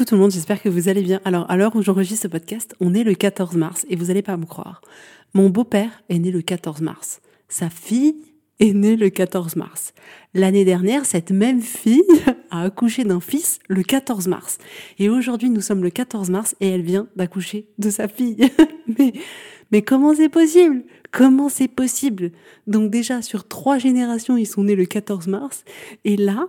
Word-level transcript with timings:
Coucou 0.00 0.08
tout 0.08 0.14
le 0.14 0.22
monde, 0.22 0.30
j'espère 0.30 0.62
que 0.62 0.70
vous 0.70 0.88
allez 0.88 1.02
bien. 1.02 1.20
Alors, 1.26 1.44
à 1.50 1.58
l'heure 1.58 1.76
où 1.76 1.82
j'enregistre 1.82 2.22
ce 2.22 2.28
podcast, 2.28 2.74
on 2.80 2.94
est 2.94 3.04
le 3.04 3.12
14 3.12 3.54
mars 3.56 3.84
et 3.90 3.96
vous 3.96 4.06
n'allez 4.06 4.22
pas 4.22 4.38
me 4.38 4.46
croire. 4.46 4.80
Mon 5.34 5.50
beau-père 5.50 6.02
est 6.08 6.18
né 6.18 6.30
le 6.30 6.40
14 6.40 6.80
mars. 6.80 7.20
Sa 7.50 7.68
fille 7.68 8.14
est 8.60 8.72
née 8.72 8.96
le 8.96 9.10
14 9.10 9.56
mars. 9.56 9.92
L'année 10.32 10.64
dernière, 10.64 11.04
cette 11.04 11.32
même 11.32 11.60
fille 11.60 12.02
a 12.50 12.62
accouché 12.62 13.04
d'un 13.04 13.20
fils 13.20 13.58
le 13.68 13.82
14 13.82 14.26
mars. 14.26 14.56
Et 14.98 15.10
aujourd'hui, 15.10 15.50
nous 15.50 15.60
sommes 15.60 15.82
le 15.82 15.90
14 15.90 16.30
mars 16.30 16.56
et 16.60 16.68
elle 16.70 16.80
vient 16.80 17.06
d'accoucher 17.16 17.68
de 17.76 17.90
sa 17.90 18.08
fille. 18.08 18.38
mais, 18.98 19.12
mais 19.70 19.82
comment 19.82 20.14
c'est 20.14 20.30
possible? 20.30 20.82
Comment 21.12 21.50
c'est 21.50 21.68
possible? 21.68 22.32
Donc 22.66 22.90
déjà, 22.90 23.20
sur 23.20 23.46
trois 23.46 23.76
générations, 23.76 24.38
ils 24.38 24.46
sont 24.46 24.64
nés 24.64 24.76
le 24.76 24.86
14 24.86 25.26
mars. 25.26 25.62
Et 26.06 26.16
là, 26.16 26.48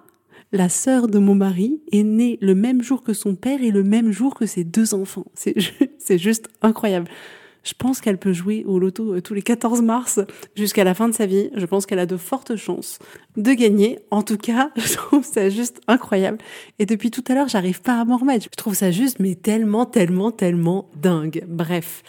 la 0.51 0.69
sœur 0.69 1.07
de 1.07 1.19
mon 1.19 1.35
mari 1.35 1.81
est 1.91 2.03
née 2.03 2.37
le 2.41 2.55
même 2.55 2.81
jour 2.81 3.03
que 3.03 3.13
son 3.13 3.35
père 3.35 3.63
et 3.63 3.71
le 3.71 3.83
même 3.83 4.11
jour 4.11 4.35
que 4.35 4.45
ses 4.45 4.63
deux 4.63 4.93
enfants. 4.93 5.25
C'est 5.97 6.17
juste 6.17 6.47
incroyable. 6.61 7.07
Je 7.63 7.73
pense 7.77 8.01
qu'elle 8.01 8.17
peut 8.17 8.33
jouer 8.33 8.63
au 8.65 8.79
loto 8.79 9.13
euh, 9.13 9.21
tous 9.21 9.35
les 9.35 9.43
14 9.43 9.81
mars 9.81 10.19
jusqu'à 10.55 10.83
la 10.83 10.93
fin 10.93 11.07
de 11.07 11.13
sa 11.13 11.27
vie. 11.27 11.51
Je 11.55 11.65
pense 11.65 11.85
qu'elle 11.85 11.99
a 11.99 12.07
de 12.07 12.17
fortes 12.17 12.55
chances 12.55 12.97
de 13.37 13.53
gagner. 13.53 13.99
En 14.09 14.23
tout 14.23 14.37
cas, 14.37 14.71
je 14.77 14.95
trouve 14.95 15.23
ça 15.23 15.49
juste 15.49 15.79
incroyable. 15.87 16.39
Et 16.79 16.85
depuis 16.85 17.11
tout 17.11 17.23
à 17.27 17.35
l'heure, 17.35 17.49
j'arrive 17.49 17.81
pas 17.81 17.99
à 17.99 18.05
m'en 18.05 18.17
remettre. 18.17 18.45
Je 18.45 18.57
trouve 18.57 18.73
ça 18.73 18.91
juste, 18.91 19.19
mais 19.19 19.35
tellement, 19.35 19.85
tellement, 19.85 20.31
tellement 20.31 20.89
dingue. 20.95 21.43
Bref. 21.47 22.03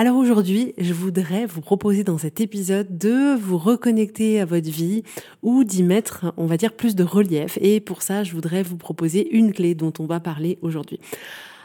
Alors 0.00 0.16
aujourd'hui, 0.16 0.74
je 0.78 0.94
voudrais 0.94 1.44
vous 1.44 1.60
proposer 1.60 2.04
dans 2.04 2.18
cet 2.18 2.40
épisode 2.40 2.98
de 2.98 3.34
vous 3.34 3.58
reconnecter 3.58 4.40
à 4.40 4.44
votre 4.44 4.70
vie 4.70 5.02
ou 5.42 5.64
d'y 5.64 5.82
mettre, 5.82 6.32
on 6.36 6.46
va 6.46 6.56
dire, 6.56 6.74
plus 6.74 6.94
de 6.94 7.02
relief. 7.02 7.58
Et 7.60 7.80
pour 7.80 8.02
ça, 8.02 8.22
je 8.22 8.32
voudrais 8.32 8.62
vous 8.62 8.76
proposer 8.76 9.28
une 9.36 9.52
clé 9.52 9.74
dont 9.74 9.92
on 9.98 10.06
va 10.06 10.20
parler 10.20 10.56
aujourd'hui. 10.62 11.00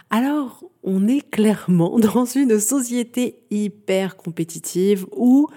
Alors, 0.09 0.63
on 0.81 1.07
est 1.07 1.21
clairement 1.29 1.99
dans 2.13 2.25
une 2.25 2.59
société 2.59 3.35
hyper 3.51 4.17
compétitive 4.17 5.05
où, 5.15 5.47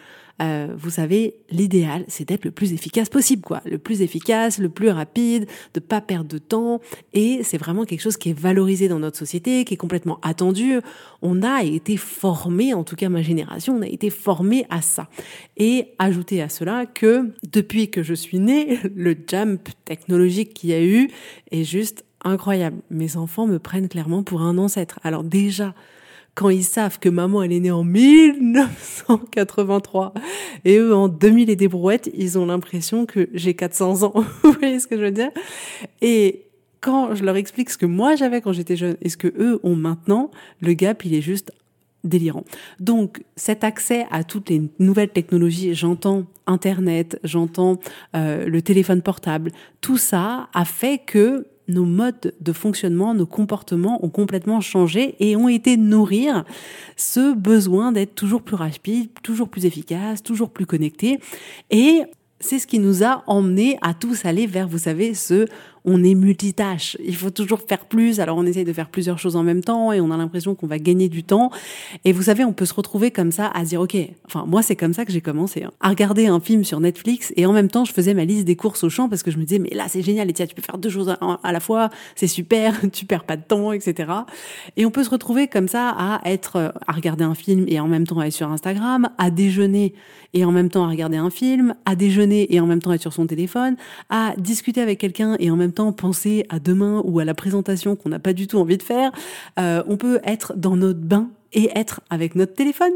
euh, 0.42 0.68
vous 0.76 0.90
savez, 0.90 1.36
l'idéal, 1.50 2.04
c'est 2.08 2.28
d'être 2.28 2.44
le 2.44 2.50
plus 2.50 2.72
efficace 2.72 3.08
possible, 3.08 3.42
quoi. 3.42 3.62
Le 3.64 3.78
plus 3.78 4.02
efficace, 4.02 4.58
le 4.58 4.68
plus 4.68 4.90
rapide, 4.90 5.46
de 5.74 5.80
pas 5.80 6.00
perdre 6.00 6.28
de 6.28 6.38
temps. 6.38 6.80
Et 7.14 7.40
c'est 7.42 7.56
vraiment 7.56 7.84
quelque 7.84 8.00
chose 8.00 8.16
qui 8.16 8.30
est 8.30 8.38
valorisé 8.38 8.88
dans 8.88 8.98
notre 8.98 9.16
société, 9.16 9.64
qui 9.64 9.74
est 9.74 9.78
complètement 9.78 10.18
attendu. 10.22 10.80
On 11.22 11.42
a 11.42 11.62
été 11.62 11.96
formé, 11.96 12.74
en 12.74 12.84
tout 12.84 12.96
cas 12.96 13.08
ma 13.08 13.22
génération, 13.22 13.76
on 13.76 13.82
a 13.82 13.88
été 13.88 14.10
formé 14.10 14.66
à 14.68 14.82
ça. 14.82 15.08
Et 15.56 15.94
ajouter 15.98 16.42
à 16.42 16.48
cela 16.48 16.84
que 16.86 17.32
depuis 17.50 17.90
que 17.90 18.02
je 18.02 18.14
suis 18.14 18.38
née, 18.38 18.78
le 18.94 19.16
jump 19.26 19.68
technologique 19.84 20.52
qu'il 20.52 20.70
y 20.70 20.74
a 20.74 20.82
eu 20.82 21.08
est 21.50 21.64
juste 21.64 22.04
incroyable. 22.24 22.78
Mes 22.90 23.16
enfants 23.16 23.46
me 23.46 23.58
prennent 23.58 23.88
clairement 23.88 24.22
pour 24.22 24.42
un 24.42 24.58
ancêtre. 24.58 25.00
Alors 25.02 25.24
déjà, 25.24 25.74
quand 26.36 26.50
ils 26.50 26.62
savent 26.62 27.00
que 27.00 27.08
maman 27.08 27.42
elle 27.42 27.52
est 27.52 27.58
née 27.60 27.72
en 27.72 27.82
1983 27.82 30.14
et 30.64 30.76
eux 30.76 30.94
en 30.94 31.08
2000 31.08 31.50
et 31.50 31.56
des 31.56 31.66
brouettes, 31.66 32.08
ils 32.14 32.38
ont 32.38 32.46
l'impression 32.46 33.06
que 33.06 33.28
j'ai 33.32 33.54
400 33.54 34.04
ans. 34.04 34.12
Vous 34.44 34.52
voyez 34.52 34.78
ce 34.78 34.86
que 34.86 34.96
je 34.96 35.02
veux 35.02 35.10
dire? 35.10 35.32
Et 36.02 36.44
quand 36.80 37.14
je 37.14 37.24
leur 37.24 37.36
explique 37.36 37.70
ce 37.70 37.78
que 37.78 37.86
moi 37.86 38.16
j'avais 38.16 38.42
quand 38.42 38.52
j'étais 38.52 38.76
jeune 38.76 38.98
et 39.00 39.08
ce 39.08 39.16
que 39.16 39.32
eux 39.38 39.58
ont 39.62 39.74
maintenant, 39.74 40.30
le 40.60 40.74
gap 40.74 41.06
il 41.06 41.14
est 41.14 41.22
juste 41.22 41.52
délirant. 42.04 42.44
Donc 42.80 43.24
cet 43.34 43.64
accès 43.64 44.04
à 44.10 44.22
toutes 44.22 44.50
les 44.50 44.60
nouvelles 44.78 45.08
technologies, 45.08 45.74
j'entends 45.74 46.26
Internet, 46.46 47.18
j'entends 47.24 47.78
euh, 48.14 48.46
le 48.46 48.60
téléphone 48.60 49.00
portable, 49.00 49.52
tout 49.80 49.96
ça 49.96 50.50
a 50.52 50.66
fait 50.66 50.98
que 50.98 51.46
nos 51.68 51.84
modes 51.84 52.34
de 52.40 52.52
fonctionnement, 52.52 53.14
nos 53.14 53.26
comportements 53.26 54.04
ont 54.04 54.08
complètement 54.08 54.60
changé 54.60 55.16
et 55.20 55.36
ont 55.36 55.48
été 55.48 55.76
nourrir 55.76 56.44
ce 56.96 57.34
besoin 57.34 57.92
d'être 57.92 58.14
toujours 58.14 58.42
plus 58.42 58.56
rapide, 58.56 59.10
toujours 59.22 59.48
plus 59.48 59.66
efficace, 59.66 60.22
toujours 60.22 60.50
plus 60.50 60.66
connecté. 60.66 61.18
Et 61.70 62.02
c'est 62.40 62.58
ce 62.58 62.66
qui 62.66 62.78
nous 62.78 63.02
a 63.02 63.24
emmenés 63.26 63.78
à 63.82 63.94
tous 63.94 64.24
aller 64.24 64.46
vers, 64.46 64.68
vous 64.68 64.78
savez, 64.78 65.14
ce 65.14 65.46
on 65.86 66.02
est 66.02 66.14
multitâche. 66.14 66.96
Il 67.04 67.16
faut 67.16 67.30
toujours 67.30 67.60
faire 67.66 67.86
plus. 67.86 68.20
Alors 68.20 68.36
on 68.36 68.44
essaye 68.44 68.64
de 68.64 68.72
faire 68.72 68.88
plusieurs 68.88 69.18
choses 69.18 69.36
en 69.36 69.42
même 69.42 69.62
temps 69.62 69.92
et 69.92 70.00
on 70.00 70.10
a 70.10 70.16
l'impression 70.16 70.54
qu'on 70.54 70.66
va 70.66 70.78
gagner 70.78 71.08
du 71.08 71.22
temps. 71.22 71.50
Et 72.04 72.12
vous 72.12 72.24
savez, 72.24 72.44
on 72.44 72.52
peut 72.52 72.66
se 72.66 72.74
retrouver 72.74 73.10
comme 73.10 73.30
ça 73.30 73.46
à 73.54 73.64
dire, 73.64 73.80
OK, 73.80 73.96
enfin 74.26 74.44
moi 74.46 74.62
c'est 74.62 74.76
comme 74.76 74.92
ça 74.92 75.04
que 75.04 75.12
j'ai 75.12 75.20
commencé, 75.20 75.62
hein. 75.62 75.70
à 75.80 75.88
regarder 75.88 76.26
un 76.26 76.40
film 76.40 76.64
sur 76.64 76.80
Netflix 76.80 77.32
et 77.36 77.46
en 77.46 77.52
même 77.52 77.68
temps 77.68 77.84
je 77.84 77.92
faisais 77.92 78.14
ma 78.14 78.24
liste 78.24 78.44
des 78.44 78.56
courses 78.56 78.82
au 78.84 78.90
champ 78.90 79.08
parce 79.08 79.22
que 79.22 79.30
je 79.30 79.38
me 79.38 79.44
disais, 79.44 79.60
mais 79.60 79.70
là 79.70 79.84
c'est 79.88 80.02
génial, 80.02 80.28
et 80.28 80.32
tu 80.32 80.46
peux 80.54 80.62
faire 80.62 80.78
deux 80.78 80.90
choses 80.90 81.16
à, 81.42 81.52
la 81.52 81.60
fois, 81.60 81.90
c'est 82.16 82.26
super, 82.26 82.80
tu 82.92 83.06
perds 83.06 83.24
pas 83.24 83.36
de 83.36 83.42
temps, 83.42 83.72
etc. 83.72 84.12
Et 84.76 84.84
on 84.84 84.90
peut 84.90 85.04
se 85.04 85.10
retrouver 85.10 85.46
comme 85.46 85.68
ça 85.68 85.90
à 85.90 86.20
être, 86.24 86.74
à 86.86 86.92
regarder 86.92 87.24
un 87.24 87.34
film 87.34 87.64
et 87.68 87.78
en 87.78 87.86
même 87.86 88.06
temps 88.06 88.20
être 88.22 88.32
sur 88.32 88.50
Instagram, 88.50 89.08
à 89.18 89.30
déjeuner 89.30 89.94
et 90.34 90.44
en 90.44 90.52
même 90.52 90.68
temps 90.68 90.84
à 90.84 90.88
regarder 90.88 91.16
un 91.16 91.30
film, 91.30 91.74
à 91.84 91.94
déjeuner 91.94 92.54
et 92.54 92.60
en 92.60 92.66
même 92.66 92.82
temps 92.82 92.92
être 92.92 93.00
sur 93.00 93.12
son 93.12 93.26
téléphone, 93.26 93.76
à 94.10 94.34
discuter 94.36 94.80
avec 94.80 94.98
quelqu'un 94.98 95.36
et 95.38 95.50
en 95.50 95.56
même 95.56 95.72
temps 95.72 95.75
penser 95.92 96.44
à 96.48 96.58
demain 96.58 97.02
ou 97.04 97.18
à 97.18 97.24
la 97.24 97.34
présentation 97.34 97.96
qu'on 97.96 98.08
n'a 98.08 98.18
pas 98.18 98.32
du 98.32 98.46
tout 98.46 98.58
envie 98.58 98.78
de 98.78 98.82
faire. 98.82 99.12
Euh, 99.58 99.82
on 99.86 99.96
peut 99.96 100.20
être 100.24 100.54
dans 100.56 100.76
notre 100.76 101.00
bain 101.00 101.30
et 101.52 101.70
être 101.74 102.00
avec 102.10 102.34
notre 102.34 102.54
téléphone. 102.54 102.92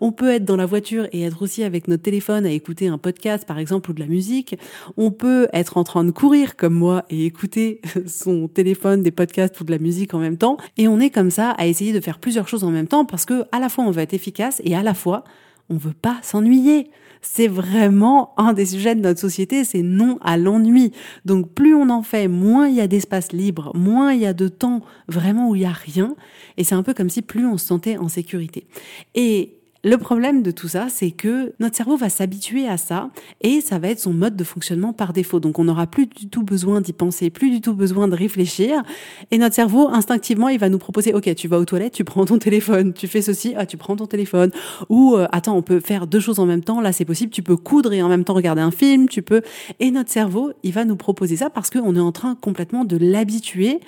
On 0.00 0.12
peut 0.12 0.30
être 0.30 0.44
dans 0.44 0.56
la 0.56 0.66
voiture 0.66 1.06
et 1.12 1.22
être 1.22 1.42
aussi 1.42 1.62
avec 1.62 1.88
notre 1.88 2.02
téléphone 2.02 2.44
à 2.44 2.50
écouter 2.50 2.88
un 2.88 2.98
podcast, 2.98 3.46
par 3.46 3.58
exemple, 3.58 3.90
ou 3.90 3.94
de 3.94 4.00
la 4.00 4.06
musique. 4.06 4.56
On 4.96 5.10
peut 5.10 5.48
être 5.52 5.76
en 5.78 5.84
train 5.84 6.04
de 6.04 6.10
courir 6.10 6.56
comme 6.56 6.74
moi 6.74 7.04
et 7.08 7.24
écouter 7.24 7.80
son 8.06 8.48
téléphone, 8.48 9.02
des 9.02 9.10
podcasts 9.10 9.58
ou 9.60 9.64
de 9.64 9.70
la 9.70 9.78
musique 9.78 10.12
en 10.14 10.18
même 10.18 10.36
temps. 10.36 10.58
Et 10.76 10.88
on 10.88 11.00
est 11.00 11.10
comme 11.10 11.30
ça 11.30 11.50
à 11.52 11.66
essayer 11.66 11.92
de 11.92 12.00
faire 12.00 12.18
plusieurs 12.18 12.48
choses 12.48 12.64
en 12.64 12.70
même 12.70 12.88
temps 12.88 13.04
parce 13.04 13.24
que 13.24 13.44
à 13.52 13.60
la 13.60 13.68
fois 13.68 13.84
on 13.84 13.90
veut 13.90 14.02
être 14.02 14.14
efficace 14.14 14.60
et 14.64 14.74
à 14.74 14.82
la 14.82 14.94
fois 14.94 15.24
on 15.70 15.76
veut 15.76 15.94
pas 15.94 16.18
s'ennuyer. 16.22 16.90
C'est 17.22 17.48
vraiment 17.48 18.38
un 18.38 18.52
des 18.52 18.66
sujets 18.66 18.94
de 18.94 19.00
notre 19.00 19.20
société, 19.20 19.64
c'est 19.64 19.82
non 19.82 20.18
à 20.20 20.36
l'ennui. 20.36 20.92
Donc 21.24 21.52
plus 21.52 21.74
on 21.74 21.88
en 21.88 22.02
fait, 22.02 22.28
moins 22.28 22.68
il 22.68 22.74
y 22.74 22.80
a 22.82 22.86
d'espace 22.86 23.32
libre, 23.32 23.72
moins 23.74 24.12
il 24.12 24.20
y 24.20 24.26
a 24.26 24.34
de 24.34 24.48
temps 24.48 24.82
vraiment 25.08 25.48
où 25.48 25.54
il 25.54 25.62
y 25.62 25.66
a 25.66 25.72
rien. 25.72 26.16
Et 26.58 26.64
c'est 26.64 26.74
un 26.74 26.82
peu 26.82 26.92
comme 26.92 27.08
si 27.08 27.22
plus 27.22 27.46
on 27.46 27.56
se 27.56 27.66
sentait 27.66 27.96
en 27.96 28.08
sécurité. 28.08 28.66
Et 29.14 29.58
le 29.84 29.98
problème 29.98 30.42
de 30.42 30.50
tout 30.50 30.66
ça, 30.66 30.86
c'est 30.88 31.10
que 31.10 31.52
notre 31.60 31.76
cerveau 31.76 31.96
va 31.98 32.08
s'habituer 32.08 32.66
à 32.66 32.78
ça 32.78 33.10
et 33.42 33.60
ça 33.60 33.78
va 33.78 33.88
être 33.88 34.00
son 34.00 34.14
mode 34.14 34.34
de 34.34 34.42
fonctionnement 34.42 34.94
par 34.94 35.12
défaut. 35.12 35.40
Donc 35.40 35.58
on 35.58 35.64
n'aura 35.64 35.86
plus 35.86 36.06
du 36.06 36.26
tout 36.26 36.42
besoin 36.42 36.80
d'y 36.80 36.94
penser, 36.94 37.28
plus 37.28 37.50
du 37.50 37.60
tout 37.60 37.74
besoin 37.74 38.08
de 38.08 38.16
réfléchir. 38.16 38.82
Et 39.30 39.36
notre 39.36 39.54
cerveau, 39.54 39.88
instinctivement, 39.88 40.48
il 40.48 40.58
va 40.58 40.70
nous 40.70 40.78
proposer, 40.78 41.12
OK, 41.12 41.32
tu 41.34 41.48
vas 41.48 41.58
aux 41.58 41.66
toilettes, 41.66 41.92
tu 41.92 42.04
prends 42.04 42.24
ton 42.24 42.38
téléphone, 42.38 42.94
tu 42.94 43.06
fais 43.06 43.20
ceci, 43.20 43.52
ah, 43.58 43.66
tu 43.66 43.76
prends 43.76 43.94
ton 43.94 44.06
téléphone. 44.06 44.52
Ou, 44.88 45.16
euh, 45.16 45.26
attends, 45.32 45.54
on 45.54 45.62
peut 45.62 45.80
faire 45.80 46.06
deux 46.06 46.20
choses 46.20 46.38
en 46.38 46.46
même 46.46 46.64
temps, 46.64 46.80
là 46.80 46.92
c'est 46.92 47.04
possible, 47.04 47.30
tu 47.30 47.42
peux 47.42 47.58
coudre 47.58 47.92
et 47.92 48.02
en 48.02 48.08
même 48.08 48.24
temps 48.24 48.34
regarder 48.34 48.62
un 48.62 48.70
film, 48.70 49.06
tu 49.06 49.20
peux... 49.20 49.42
Et 49.80 49.90
notre 49.90 50.10
cerveau, 50.10 50.52
il 50.62 50.72
va 50.72 50.86
nous 50.86 50.96
proposer 50.96 51.36
ça 51.36 51.50
parce 51.50 51.68
qu'on 51.68 51.94
est 51.94 52.00
en 52.00 52.12
train 52.12 52.36
complètement 52.36 52.86
de 52.86 52.96
l'habituer 52.96 53.80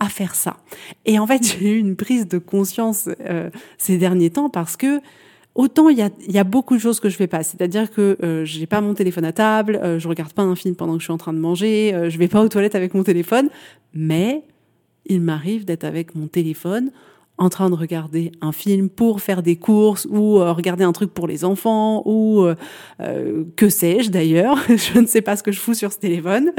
à 0.00 0.08
faire 0.08 0.34
ça. 0.34 0.56
Et 1.06 1.18
en 1.20 1.28
fait, 1.28 1.42
j'ai 1.60 1.70
eu 1.70 1.78
une 1.78 1.94
prise 1.94 2.26
de 2.26 2.38
conscience 2.38 3.08
euh, 3.20 3.50
ces 3.78 3.98
derniers 3.98 4.30
temps 4.30 4.50
parce 4.50 4.76
que 4.76 5.00
Autant 5.54 5.88
il 5.88 5.96
y 5.96 6.02
a, 6.02 6.10
y 6.26 6.38
a, 6.38 6.44
beaucoup 6.44 6.74
de 6.74 6.80
choses 6.80 6.98
que 6.98 7.08
je 7.08 7.16
fais 7.16 7.28
pas, 7.28 7.44
c'est-à-dire 7.44 7.92
que 7.92 8.16
euh, 8.24 8.44
j'ai 8.44 8.66
pas 8.66 8.80
mon 8.80 8.92
téléphone 8.92 9.24
à 9.24 9.32
table, 9.32 9.78
euh, 9.84 10.00
je 10.00 10.08
regarde 10.08 10.32
pas 10.32 10.42
un 10.42 10.56
film 10.56 10.74
pendant 10.74 10.94
que 10.94 10.98
je 10.98 11.04
suis 11.04 11.12
en 11.12 11.18
train 11.18 11.32
de 11.32 11.38
manger, 11.38 11.94
euh, 11.94 12.10
je 12.10 12.18
vais 12.18 12.26
pas 12.26 12.42
aux 12.42 12.48
toilettes 12.48 12.74
avec 12.74 12.92
mon 12.92 13.04
téléphone, 13.04 13.50
mais 13.92 14.42
il 15.06 15.20
m'arrive 15.20 15.64
d'être 15.64 15.84
avec 15.84 16.16
mon 16.16 16.26
téléphone 16.26 16.90
en 17.38 17.50
train 17.50 17.70
de 17.70 17.76
regarder 17.76 18.32
un 18.40 18.50
film 18.50 18.88
pour 18.88 19.20
faire 19.20 19.44
des 19.44 19.54
courses 19.54 20.08
ou 20.10 20.40
euh, 20.40 20.50
regarder 20.50 20.82
un 20.82 20.92
truc 20.92 21.14
pour 21.14 21.28
les 21.28 21.44
enfants 21.44 22.02
ou 22.04 22.48
que 23.54 23.68
sais-je 23.68 24.10
d'ailleurs, 24.10 24.58
je 24.68 24.98
ne 24.98 25.06
sais 25.06 25.22
pas 25.22 25.36
ce 25.36 25.44
que 25.44 25.52
je 25.52 25.60
fous 25.60 25.74
sur 25.74 25.92
ce 25.92 25.98
téléphone. 25.98 26.50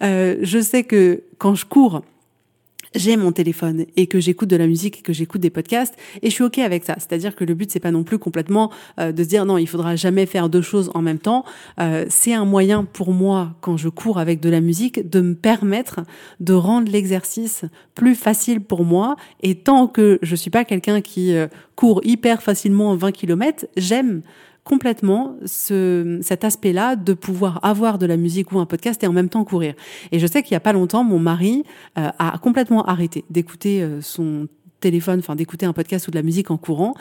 je 0.00 0.60
sais 0.62 0.84
que 0.84 1.24
quand 1.38 1.56
je 1.56 1.64
cours, 1.64 2.02
j'ai 2.94 3.16
mon 3.16 3.32
téléphone 3.32 3.86
et 3.96 4.06
que 4.06 4.20
j'écoute 4.20 4.48
de 4.48 4.56
la 4.56 4.66
musique 4.66 4.98
et 4.98 5.02
que 5.02 5.12
j'écoute 5.12 5.40
des 5.40 5.50
podcasts 5.50 5.94
et 6.22 6.30
je 6.30 6.34
suis 6.34 6.44
ok 6.44 6.58
avec 6.58 6.84
ça. 6.84 6.94
C'est-à-dire 6.98 7.34
que 7.34 7.44
le 7.44 7.54
but 7.54 7.70
c'est 7.70 7.80
pas 7.80 7.90
non 7.90 8.04
plus 8.04 8.18
complètement 8.18 8.70
euh, 8.98 9.12
de 9.12 9.22
se 9.22 9.28
dire 9.28 9.44
non 9.44 9.58
il 9.58 9.66
faudra 9.66 9.96
jamais 9.96 10.26
faire 10.26 10.48
deux 10.48 10.62
choses 10.62 10.90
en 10.94 11.02
même 11.02 11.18
temps. 11.18 11.44
Euh, 11.80 12.06
c'est 12.08 12.34
un 12.34 12.44
moyen 12.44 12.84
pour 12.84 13.12
moi 13.12 13.54
quand 13.60 13.76
je 13.76 13.88
cours 13.88 14.18
avec 14.18 14.40
de 14.40 14.48
la 14.48 14.60
musique 14.60 15.08
de 15.08 15.20
me 15.20 15.34
permettre 15.34 16.00
de 16.40 16.52
rendre 16.52 16.90
l'exercice 16.90 17.64
plus 17.94 18.14
facile 18.14 18.60
pour 18.60 18.84
moi 18.84 19.16
et 19.42 19.56
tant 19.56 19.86
que 19.86 20.18
je 20.22 20.36
suis 20.36 20.50
pas 20.50 20.64
quelqu'un 20.64 21.00
qui 21.00 21.34
euh, 21.34 21.46
court 21.74 22.00
hyper 22.04 22.42
facilement 22.42 22.90
en 22.90 22.96
20 22.96 23.12
km, 23.12 23.66
j'aime 23.76 24.22
complètement 24.66 25.36
ce, 25.46 26.18
cet 26.22 26.44
aspect-là 26.44 26.96
de 26.96 27.14
pouvoir 27.14 27.60
avoir 27.64 27.98
de 27.98 28.04
la 28.04 28.16
musique 28.16 28.50
ou 28.50 28.58
un 28.58 28.66
podcast 28.66 29.02
et 29.04 29.06
en 29.06 29.12
même 29.12 29.28
temps 29.28 29.44
courir. 29.44 29.74
Et 30.10 30.18
je 30.18 30.26
sais 30.26 30.42
qu'il 30.42 30.52
y 30.52 30.56
a 30.56 30.60
pas 30.60 30.72
longtemps, 30.72 31.04
mon 31.04 31.20
mari 31.20 31.62
euh, 31.96 32.10
a 32.18 32.36
complètement 32.38 32.84
arrêté 32.84 33.24
d'écouter 33.30 33.80
euh, 33.80 34.00
son 34.02 34.48
téléphone, 34.80 35.20
enfin 35.20 35.36
d'écouter 35.36 35.66
un 35.66 35.72
podcast 35.72 36.08
ou 36.08 36.10
de 36.10 36.16
la 36.16 36.22
musique 36.22 36.50
en 36.50 36.56
courant. 36.56 36.94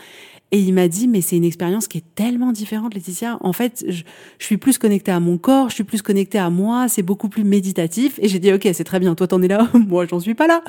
Et 0.52 0.60
il 0.60 0.74
m'a 0.74 0.88
dit, 0.88 1.08
mais 1.08 1.22
c'est 1.22 1.36
une 1.36 1.44
expérience 1.44 1.88
qui 1.88 1.98
est 1.98 2.16
tellement 2.16 2.52
différente, 2.52 2.94
Laetitia. 2.94 3.38
En 3.42 3.52
fait, 3.52 3.84
je, 3.88 4.04
suis 4.40 4.58
plus 4.58 4.78
connectée 4.78 5.12
à 5.12 5.20
mon 5.20 5.38
corps, 5.38 5.70
je 5.70 5.76
suis 5.76 5.84
plus 5.84 6.02
connectée 6.02 6.38
à 6.38 6.50
moi, 6.50 6.88
c'est 6.88 7.02
beaucoup 7.02 7.30
plus 7.30 7.44
méditatif. 7.44 8.20
Et 8.22 8.28
j'ai 8.28 8.40
dit, 8.40 8.54
ok, 8.54 8.68
c'est 8.74 8.84
très 8.84 9.00
bien, 9.00 9.16
toi 9.16 9.28
t'en 9.28 9.42
es 9.42 9.48
là, 9.48 9.68
moi 9.74 10.06
j'en 10.06 10.20
suis 10.20 10.36
pas 10.36 10.48
là. 10.48 10.64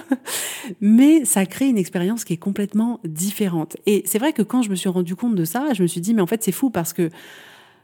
mais 0.81 1.25
ça 1.25 1.45
crée 1.47 1.69
une 1.69 1.79
expérience 1.79 2.25
qui 2.25 2.33
est 2.33 2.39
complètement 2.39 3.01
différente. 3.05 3.77
Et 3.87 4.03
c'est 4.07 4.19
vrai 4.19 4.33
que 4.33 4.43
quand 4.43 4.63
je 4.63 4.71
me 4.71 4.75
suis 4.77 4.89
rendu 4.89 5.15
compte 5.15 5.35
de 5.35 5.45
ça, 5.45 5.73
je 5.75 5.83
me 5.83 5.87
suis 5.87 6.01
dit, 6.01 6.15
mais 6.15 6.23
en 6.23 6.27
fait 6.27 6.43
c'est 6.43 6.53
fou 6.53 6.71
parce 6.71 6.93
que 6.93 7.11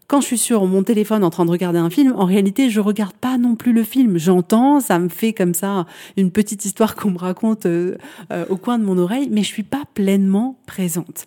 quand 0.06 0.20
je 0.20 0.26
suis 0.26 0.38
sur 0.38 0.66
mon 0.66 0.82
téléphone 0.82 1.24
en 1.24 1.30
train 1.30 1.44
de 1.44 1.50
regarder 1.50 1.78
un 1.78 1.90
film, 1.90 2.12
en 2.16 2.24
réalité, 2.24 2.70
je 2.70 2.80
regarde 2.80 3.14
pas 3.14 3.38
non 3.38 3.54
plus 3.54 3.72
le 3.72 3.82
film. 3.82 4.18
J'entends, 4.18 4.80
ça 4.80 4.98
me 4.98 5.08
fait 5.08 5.32
comme 5.32 5.54
ça 5.54 5.86
une 6.16 6.30
petite 6.30 6.64
histoire 6.64 6.94
qu'on 6.96 7.12
me 7.12 7.18
raconte 7.18 7.66
euh, 7.66 7.96
euh, 8.30 8.44
au 8.48 8.56
coin 8.56 8.78
de 8.78 8.84
mon 8.84 8.98
oreille, 8.98 9.28
mais 9.30 9.42
je 9.42 9.48
suis 9.48 9.62
pas 9.62 9.82
pleinement 9.94 10.58
présente. 10.66 11.26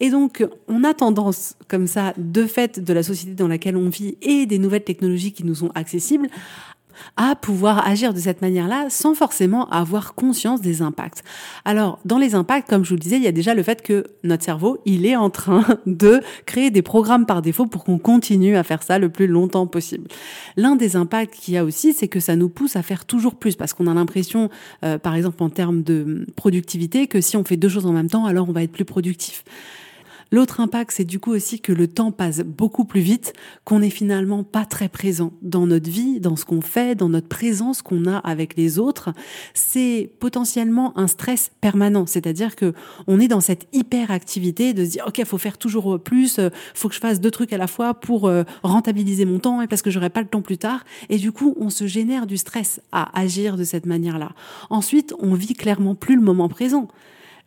Et 0.00 0.10
donc, 0.10 0.46
on 0.68 0.84
a 0.84 0.94
tendance, 0.94 1.56
comme 1.68 1.86
ça, 1.86 2.14
de 2.16 2.46
fait 2.46 2.80
de 2.80 2.92
la 2.92 3.02
société 3.02 3.34
dans 3.34 3.48
laquelle 3.48 3.76
on 3.76 3.88
vit 3.88 4.16
et 4.22 4.46
des 4.46 4.58
nouvelles 4.58 4.84
technologies 4.84 5.32
qui 5.32 5.44
nous 5.44 5.56
sont 5.56 5.70
accessibles, 5.74 6.28
à 7.16 7.34
pouvoir 7.34 7.86
agir 7.86 8.14
de 8.14 8.18
cette 8.18 8.42
manière-là 8.42 8.86
sans 8.88 9.14
forcément 9.14 9.68
avoir 9.70 10.14
conscience 10.14 10.60
des 10.60 10.82
impacts. 10.82 11.22
Alors, 11.64 11.98
dans 12.04 12.18
les 12.18 12.34
impacts, 12.34 12.68
comme 12.68 12.84
je 12.84 12.90
vous 12.90 12.96
le 12.96 13.00
disais, 13.00 13.16
il 13.16 13.22
y 13.22 13.28
a 13.28 13.32
déjà 13.32 13.54
le 13.54 13.62
fait 13.62 13.82
que 13.82 14.04
notre 14.24 14.44
cerveau, 14.44 14.78
il 14.84 15.06
est 15.06 15.16
en 15.16 15.30
train 15.30 15.64
de 15.86 16.20
créer 16.46 16.70
des 16.70 16.82
programmes 16.82 17.26
par 17.26 17.42
défaut 17.42 17.66
pour 17.66 17.84
qu'on 17.84 17.98
continue 17.98 18.56
à 18.56 18.62
faire 18.62 18.82
ça 18.82 18.98
le 18.98 19.08
plus 19.08 19.26
longtemps 19.26 19.66
possible. 19.66 20.08
L'un 20.56 20.76
des 20.76 20.96
impacts 20.96 21.34
qu'il 21.34 21.54
y 21.54 21.56
a 21.56 21.64
aussi, 21.64 21.92
c'est 21.92 22.08
que 22.08 22.20
ça 22.20 22.36
nous 22.36 22.48
pousse 22.48 22.76
à 22.76 22.82
faire 22.82 23.04
toujours 23.04 23.34
plus 23.34 23.56
parce 23.56 23.72
qu'on 23.74 23.86
a 23.86 23.94
l'impression, 23.94 24.50
euh, 24.84 24.98
par 24.98 25.14
exemple 25.14 25.42
en 25.42 25.50
termes 25.50 25.82
de 25.82 26.26
productivité, 26.36 27.06
que 27.06 27.20
si 27.20 27.36
on 27.36 27.44
fait 27.44 27.56
deux 27.56 27.68
choses 27.68 27.86
en 27.86 27.92
même 27.92 28.10
temps, 28.10 28.26
alors 28.26 28.48
on 28.48 28.52
va 28.52 28.62
être 28.62 28.72
plus 28.72 28.84
productif. 28.84 29.44
L'autre 30.32 30.60
impact, 30.60 30.92
c'est 30.96 31.04
du 31.04 31.20
coup 31.20 31.30
aussi 31.30 31.60
que 31.60 31.72
le 31.72 31.86
temps 31.86 32.10
passe 32.10 32.40
beaucoup 32.40 32.86
plus 32.86 33.02
vite, 33.02 33.34
qu'on 33.64 33.80
n'est 33.80 33.90
finalement 33.90 34.44
pas 34.44 34.64
très 34.64 34.88
présent 34.88 35.34
dans 35.42 35.66
notre 35.66 35.90
vie, 35.90 36.20
dans 36.20 36.36
ce 36.36 36.46
qu'on 36.46 36.62
fait, 36.62 36.94
dans 36.94 37.10
notre 37.10 37.28
présence 37.28 37.82
qu'on 37.82 38.06
a 38.06 38.16
avec 38.16 38.56
les 38.56 38.78
autres. 38.78 39.10
C'est 39.52 40.10
potentiellement 40.20 40.98
un 40.98 41.06
stress 41.06 41.50
permanent, 41.60 42.06
c'est-à-dire 42.06 42.56
que 42.56 42.72
on 43.06 43.20
est 43.20 43.28
dans 43.28 43.42
cette 43.42 43.68
hyperactivité 43.74 44.72
de 44.72 44.86
se 44.86 44.90
dire 44.92 45.04
ok, 45.06 45.22
faut 45.26 45.36
faire 45.36 45.58
toujours 45.58 46.00
plus, 46.02 46.38
euh, 46.38 46.48
faut 46.72 46.88
que 46.88 46.94
je 46.94 47.00
fasse 47.00 47.20
deux 47.20 47.30
trucs 47.30 47.52
à 47.52 47.58
la 47.58 47.66
fois 47.66 47.92
pour 47.92 48.26
euh, 48.26 48.44
rentabiliser 48.62 49.26
mon 49.26 49.38
temps 49.38 49.60
et 49.60 49.66
parce 49.66 49.82
que 49.82 49.90
j'aurai 49.90 50.08
pas 50.08 50.22
le 50.22 50.28
temps 50.28 50.40
plus 50.40 50.56
tard. 50.56 50.84
Et 51.10 51.18
du 51.18 51.30
coup, 51.30 51.54
on 51.60 51.68
se 51.68 51.86
génère 51.86 52.26
du 52.26 52.38
stress 52.38 52.80
à 52.90 53.20
agir 53.20 53.58
de 53.58 53.64
cette 53.64 53.84
manière-là. 53.84 54.32
Ensuite, 54.70 55.14
on 55.18 55.34
vit 55.34 55.52
clairement 55.52 55.94
plus 55.94 56.16
le 56.16 56.22
moment 56.22 56.48
présent 56.48 56.88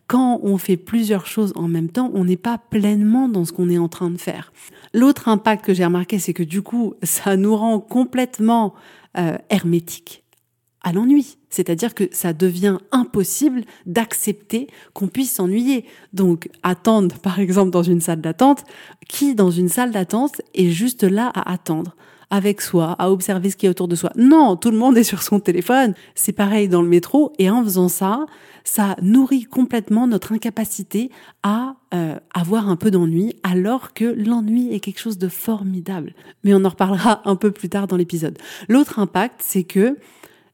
quand 0.08 0.40
on 0.44 0.58
fait 0.58 0.78
plusieurs 0.78 1.26
choses 1.26 1.52
en 1.56 1.68
même 1.68 1.90
temps, 1.90 2.12
on 2.14 2.26
n'est 2.26 2.38
pas 2.38 2.58
pleinement 2.58 3.28
dans 3.28 3.46
ce 3.46 3.52
qu'on 3.52 3.70
est 3.70 3.78
en 3.78 3.88
train 3.88 4.10
de 4.10 4.18
faire. 4.18 4.54
L'autre 4.94 5.28
impact 5.28 5.66
que 5.66 5.74
j'ai 5.74 5.86
remarqué, 5.86 6.20
c'est 6.20 6.34
que 6.34 6.44
du 6.44 6.62
coup, 6.62 6.94
ça 7.04 7.38
nous 7.38 7.56
rend 7.56 7.80
complètement 7.80 8.74
euh, 9.18 9.38
hermétiques 9.50 10.24
à 10.84 10.94
l'ennui. 10.94 11.38
C'est-à-dire 11.50 11.96
que 11.96 12.04
ça 12.12 12.34
devient 12.34 12.78
impossible 12.92 13.64
d'accepter 13.88 14.68
qu'on 14.94 15.08
puisse 15.08 15.34
s'ennuyer. 15.34 15.86
Donc, 16.14 16.50
attendre, 16.64 17.18
par 17.24 17.40
exemple, 17.40 17.72
dans 17.72 17.84
une 17.84 18.02
salle 18.02 18.22
d'attente, 18.22 18.64
qui 19.10 19.34
dans 19.36 19.52
une 19.52 19.70
salle 19.70 19.92
d'attente 19.92 20.42
est 20.54 20.70
juste 20.70 21.04
là 21.04 21.32
à 21.34 21.52
attendre? 21.52 21.96
Avec 22.30 22.62
soi, 22.62 22.96
à 23.00 23.12
observer 23.12 23.50
ce 23.50 23.56
qui 23.56 23.66
est 23.66 23.70
autour 23.70 23.88
de 23.88 23.96
soi. 23.96 24.12
Non, 24.16 24.56
tout 24.56 24.72
le 24.72 24.78
monde 24.78 24.98
est 24.98 25.04
sur 25.04 25.22
son 25.22 25.40
téléphone. 25.40 25.94
C'est 26.16 26.32
pareil 26.32 26.68
dans 26.68 26.82
le 26.82 26.88
métro. 26.88 27.34
Et 27.40 27.50
en 27.50 27.64
faisant 27.64 27.88
ça, 27.90 28.26
ça 28.64 28.96
nourrit 29.02 29.44
complètement 29.44 30.08
notre 30.08 30.34
incapacité 30.34 31.12
à 31.44 31.76
euh, 31.94 32.18
avoir 32.34 32.70
un 32.70 32.76
peu 32.76 32.92
d'ennui, 32.92 33.36
alors 33.44 33.94
que 33.94 34.06
l'ennui 34.06 34.74
est 34.74 34.80
quelque 34.80 35.00
chose 35.00 35.18
de 35.18 35.28
formidable. 35.28 36.14
Mais 36.44 36.54
on 36.54 36.66
en 36.66 36.70
reparlera 36.70 37.22
un 37.26 37.36
peu 37.36 37.52
plus 37.52 37.70
tard 37.70 37.88
dans 37.88 37.98
l'épisode. 37.98 38.38
L'autre 38.68 39.00
impact, 39.00 39.36
c'est 39.40 39.64
que 39.64 39.98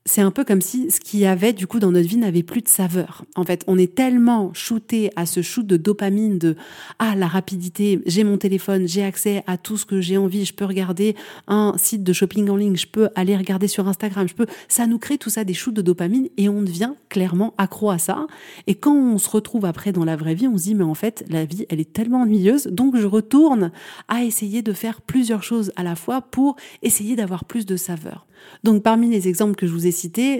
c'est 0.06 0.22
un 0.22 0.32
peu 0.32 0.44
comme 0.44 0.62
si 0.62 0.90
ce 0.90 1.00
qu'il 1.00 1.20
y 1.20 1.28
avait 1.28 1.54
du 1.54 1.68
coup 1.68 1.80
dans 1.80 1.92
notre 1.92 2.08
vie 2.08 2.18
n'avait 2.18 2.42
plus 2.42 2.62
de 2.62 2.68
saveur. 2.68 3.24
En 3.36 3.44
fait, 3.44 3.64
on 3.68 3.78
est 3.78 3.94
tellement 3.94 4.52
shooté 4.54 5.12
à 5.16 5.28
ce 5.28 5.42
shoot 5.42 5.66
de 5.66 5.78
dopamine 5.78 6.40
de 6.40 6.56
ah 6.98 7.16
la 7.16 7.28
rapidité, 7.28 8.02
j'ai 8.08 8.24
mon 8.24 8.38
téléphone, 8.38 8.88
j'ai 8.88 9.04
accès 9.04 9.44
à 9.46 9.58
tout 9.58 9.78
ce 9.78 9.86
que 9.86 10.02
j'ai 10.02 10.18
envie, 10.18 10.46
je 10.46 10.54
peux 10.54 10.66
regarder 10.66 11.16
un 11.48 11.76
site 11.78 12.04
de 12.04 12.14
shopping 12.14 12.50
en 12.50 12.56
ligne, 12.56 12.76
je 12.76 12.88
peux 12.88 13.10
aller 13.16 13.38
regarder 13.38 13.68
sur 13.68 13.88
Instagram, 13.88 14.28
je 14.28 14.34
peux 14.34 14.48
ça 14.68 14.88
nous 14.88 14.98
crée 14.98 15.20
tout 15.20 15.30
ça 15.30 15.44
des 15.44 15.54
shoots 15.54 15.76
de 15.76 15.84
dopamine 15.84 16.30
et 16.38 16.50
on 16.50 16.64
devient 16.64 16.94
clairement 17.10 17.54
accro 17.60 17.92
à 17.92 18.00
ça. 18.00 18.26
Et 18.66 18.76
quand 18.76 18.96
on 18.96 19.20
se 19.20 19.30
retrouve 19.30 19.66
après 19.66 19.92
dans 19.92 20.06
la 20.06 20.16
vraie 20.16 20.36
vie, 20.36 20.48
on 20.48 20.58
se 20.58 20.64
dit 20.64 20.76
mais 20.76 20.84
en 20.84 20.96
fait, 20.96 21.24
la 21.30 21.46
vie, 21.46 21.66
elle 21.70 21.80
est 21.80 21.94
tellement 21.94 22.22
ennuyeuse, 22.22 22.68
donc 22.68 22.98
je 22.98 23.06
retourne 23.06 23.72
à 24.08 24.24
essayer 24.24 24.64
de 24.64 24.74
faire 24.74 25.02
plusieurs 25.02 25.44
choses 25.44 25.72
à 25.76 25.84
la 25.84 25.96
fois 25.96 26.22
pour 26.22 26.56
essayer 26.82 27.16
d'avoir 27.16 27.46
plus 27.46 27.68
de 27.68 27.76
saveur. 27.76 28.26
Donc 28.64 28.84
parmi 28.84 29.10
les 29.10 29.28
exemples 29.28 29.56
que 29.56 29.68
je 29.68 29.72
vous 29.72 29.88
ai 29.88 29.91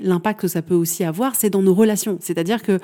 l'impact 0.02 0.42
que 0.42 0.48
ça 0.48 0.62
peut 0.62 0.76
aussi 0.76 1.04
avoir, 1.04 1.36
c'est 1.36 1.50
dans 1.50 1.62
nos 1.62 1.74
relations. 1.74 2.18
C'est-à-dire 2.22 2.62
que 2.62 2.80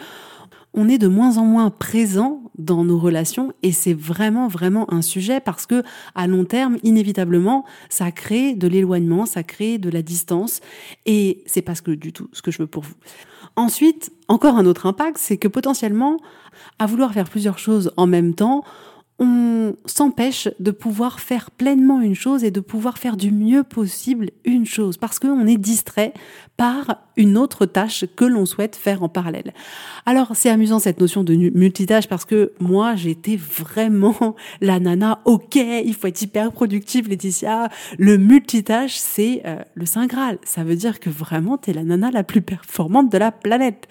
on 0.74 0.90
est 0.90 0.98
de 0.98 1.08
moins 1.08 1.38
en 1.38 1.46
moins 1.46 1.72
présent 1.72 2.44
dans 2.58 2.84
nos 2.84 3.00
relations 3.00 3.52
et 3.64 3.72
c'est 3.72 3.94
vraiment 3.94 4.48
vraiment 4.48 4.94
un 4.94 5.02
sujet 5.02 5.40
parce 5.40 5.66
que 5.66 5.82
à 6.14 6.28
long 6.28 6.46
terme 6.46 6.78
inévitablement 6.84 7.66
ça 7.90 8.12
crée 8.12 8.54
de 8.54 8.68
l'éloignement, 8.68 9.26
ça 9.26 9.44
crée 9.44 9.80
de 9.80 9.90
la 9.90 10.02
distance 10.02 10.60
et 11.06 11.44
c'est 11.48 11.64
pas 11.64 11.74
du 11.74 12.14
tout 12.14 12.30
ce 12.32 12.42
que 12.42 12.52
je 12.52 12.60
veux 12.60 12.68
pour 12.68 12.84
vous. 12.84 12.94
Ensuite, 13.56 14.12
encore 14.28 14.56
un 14.56 14.68
autre 14.68 14.86
impact, 14.86 15.18
c'est 15.18 15.38
que 15.38 15.48
potentiellement 15.48 16.18
à 16.78 16.86
vouloir 16.86 17.12
faire 17.12 17.28
plusieurs 17.28 17.58
choses 17.58 17.92
en 17.98 18.06
même 18.06 18.36
temps, 18.36 18.64
on 19.20 19.76
s'empêche 19.86 20.48
de 20.60 20.72
pouvoir 20.72 21.20
faire 21.20 21.50
pleinement 21.50 22.02
une 22.02 22.14
chose 22.14 22.44
et 22.44 22.52
de 22.52 22.60
pouvoir 22.60 23.00
faire 23.00 23.18
du 23.18 23.32
mieux 23.32 23.64
possible 23.64 24.30
une 24.46 24.66
chose 24.66 24.98
parce 24.98 25.18
qu'on 25.18 25.48
est 25.48 25.58
distrait 25.58 26.14
par 26.56 26.98
une 27.16 27.38
autre 27.38 27.66
tâche 27.66 28.06
que 28.16 28.26
l'on 28.26 28.46
souhaite 28.46 28.76
faire 28.76 29.02
en 29.02 29.10
parallèle. 29.10 29.54
Alors 30.06 30.32
c'est 30.36 30.50
amusant 30.50 30.78
cette 30.78 31.00
notion 31.00 31.24
de 31.24 31.34
multitâche 31.34 32.08
parce 32.08 32.26
que 32.26 32.52
moi 32.60 32.96
j'étais 32.96 33.38
vraiment 33.38 34.36
la 34.62 34.80
nana, 34.80 35.20
ok, 35.26 35.56
il 35.56 35.96
faut 35.96 36.08
être 36.08 36.22
hyper 36.22 36.52
productive 36.52 37.10
Laetitia, 37.10 37.70
le 37.98 38.18
multitâche 38.18 38.98
c'est 38.98 39.42
euh, 39.46 39.58
le 39.74 39.86
Saint 39.88 40.06
Graal, 40.06 40.38
ça 40.44 40.64
veut 40.64 40.76
dire 40.76 41.00
que 41.00 41.10
vraiment 41.10 41.58
tu 41.58 41.72
es 41.72 41.74
la 41.74 41.84
nana 41.84 42.12
la 42.12 42.24
plus 42.24 42.42
performante 42.42 43.12
de 43.12 43.18
la 43.18 43.32
planète. 43.32 43.88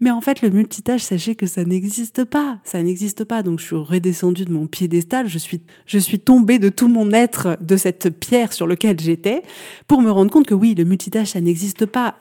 Mais 0.00 0.10
en 0.10 0.20
fait, 0.20 0.42
le 0.42 0.50
multitâche, 0.50 1.02
sachez 1.02 1.34
que 1.36 1.46
ça 1.46 1.64
n'existe 1.64 2.24
pas. 2.24 2.58
Ça 2.64 2.82
n'existe 2.82 3.24
pas. 3.24 3.42
Donc, 3.42 3.60
je 3.60 3.64
suis 3.64 3.76
redescendue 3.76 4.44
de 4.44 4.52
mon 4.52 4.66
piédestal. 4.66 5.26
Je 5.26 5.38
suis, 5.38 5.62
je 5.86 5.98
suis 5.98 6.20
tombée 6.20 6.58
de 6.58 6.68
tout 6.68 6.88
mon 6.88 7.12
être 7.12 7.56
de 7.60 7.76
cette 7.76 8.10
pierre 8.10 8.52
sur 8.52 8.66
laquelle 8.66 9.00
j'étais 9.00 9.42
pour 9.88 10.02
me 10.02 10.10
rendre 10.10 10.30
compte 10.30 10.46
que 10.46 10.54
oui, 10.54 10.74
le 10.74 10.84
multitâche, 10.84 11.30
ça 11.30 11.40
n'existe 11.40 11.86
pas. 11.86 12.16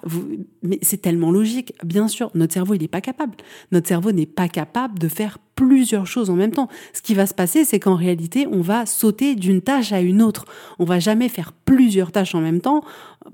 mais 0.64 0.80
c'est 0.82 1.02
tellement 1.02 1.32
logique. 1.32 1.74
Bien 1.84 2.08
sûr, 2.08 2.32
notre 2.34 2.54
cerveau, 2.54 2.76
il 2.76 2.82
n'est 2.82 2.88
pas 2.88 3.02
capable. 3.02 3.36
Notre 3.72 3.88
cerveau 3.88 4.12
n'est 4.12 4.26
pas 4.26 4.48
capable 4.48 4.98
de 4.98 5.08
faire 5.10 5.38
plusieurs 5.56 6.06
choses 6.06 6.30
en 6.30 6.36
même 6.36 6.52
temps. 6.52 6.68
Ce 6.94 7.02
qui 7.02 7.14
va 7.14 7.26
se 7.26 7.34
passer, 7.34 7.66
c'est 7.66 7.80
qu'en 7.80 7.96
réalité, 7.96 8.48
on 8.52 8.62
va 8.62 8.86
sauter 8.86 9.36
d'une 9.36 9.62
tâche 9.62 9.92
à 9.92 10.02
une 10.02 10.22
autre. 10.22 10.46
On 10.80 10.86
va 10.86 11.00
jamais 11.00 11.30
faire 11.30 11.54
plusieurs 11.54 12.12
tâches 12.12 12.36
en 12.36 12.42
même 12.42 12.62
temps. 12.62 12.84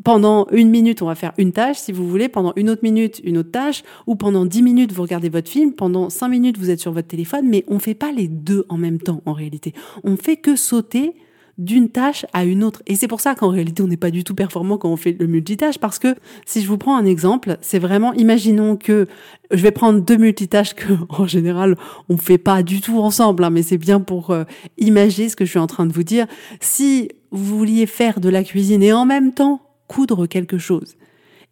Pendant 0.04 0.48
une 0.52 0.70
minute, 0.70 1.02
on 1.02 1.08
va 1.08 1.16
faire 1.16 1.34
une 1.38 1.52
tâche, 1.52 1.78
si 1.78 1.92
vous 1.92 2.08
voulez. 2.08 2.30
Pendant 2.30 2.54
une 2.56 2.70
autre 2.70 2.84
minute, 2.84 3.22
une 3.24 3.38
autre 3.38 3.52
tâche. 3.52 3.84
Ou 4.08 4.16
pendant 4.16 4.46
dix 4.46 4.62
minutes, 4.62 4.92
vous 4.94 5.02
regardez 5.02 5.30
votre 5.30 5.50
film. 5.50 5.74
Pendant 5.74 6.10
cinq 6.10 6.30
minutes, 6.30 6.58
vous 6.58 6.70
êtes 6.70 6.80
sur 6.80 6.92
votre 6.92 7.08
téléphone. 7.08 7.48
Mais 7.48 7.66
on 7.68 7.80
fait 7.80 7.96
pas 7.96 8.12
les 8.12 8.28
deux 8.28 8.66
en 8.70 8.78
même 8.78 9.00
temps, 9.00 9.22
en 9.26 9.34
réalité. 9.34 9.74
On 10.04 10.16
fait 10.16 10.38
que 10.38 10.56
sauter 10.56 11.16
d'une 11.62 11.90
tâche 11.90 12.26
à 12.34 12.44
une 12.44 12.64
autre. 12.64 12.82
Et 12.88 12.96
c'est 12.96 13.08
pour 13.08 13.22
ça 13.22 13.36
qu'en 13.36 13.50
réalité, 13.50 13.84
on 13.84 13.88
n'est 13.88 13.96
pas 13.96 14.10
du 14.10 14.24
tout 14.24 14.34
performant 14.34 14.78
quand 14.78 14.90
on 14.90 14.98
fait 14.98 15.16
le 15.18 15.28
multitâche, 15.28 15.78
parce 15.78 16.00
que 16.00 16.16
si 16.46 16.62
je 16.62 16.68
vous 16.68 16.78
prends 16.78 16.98
un 16.98 17.06
exemple, 17.06 17.58
c'est 17.62 17.78
vraiment, 17.78 18.14
imaginons 18.14 18.76
que 18.76 19.08
je 19.52 19.62
vais 19.62 19.72
prendre 19.72 20.02
deux 20.02 20.18
multitâches 20.18 20.74
que, 20.74 20.94
en 21.10 21.28
général, 21.28 21.78
on 22.10 22.14
ne 22.14 22.20
fait 22.20 22.40
pas 22.40 22.64
du 22.64 22.82
tout 22.82 23.00
ensemble, 23.00 23.44
hein, 23.44 23.52
mais 23.52 23.62
c'est 23.62 23.78
bien 23.78 24.00
pour 24.00 24.32
euh, 24.32 24.44
imaginer 24.80 25.30
ce 25.30 25.36
que 25.36 25.46
je 25.46 25.52
suis 25.52 25.60
en 25.60 25.68
train 25.68 25.86
de 25.86 25.94
vous 25.94 26.04
dire. 26.04 26.26
Si 26.60 27.10
vous 27.30 27.58
vouliez 27.58 27.86
faire 27.86 28.20
de 28.20 28.30
la 28.30 28.44
cuisine 28.44 28.82
et 28.82 28.92
en 28.92 29.06
même 29.06 29.32
temps 29.32 29.62
coudre 29.88 30.26
quelque 30.26 30.58
chose, 30.58 30.96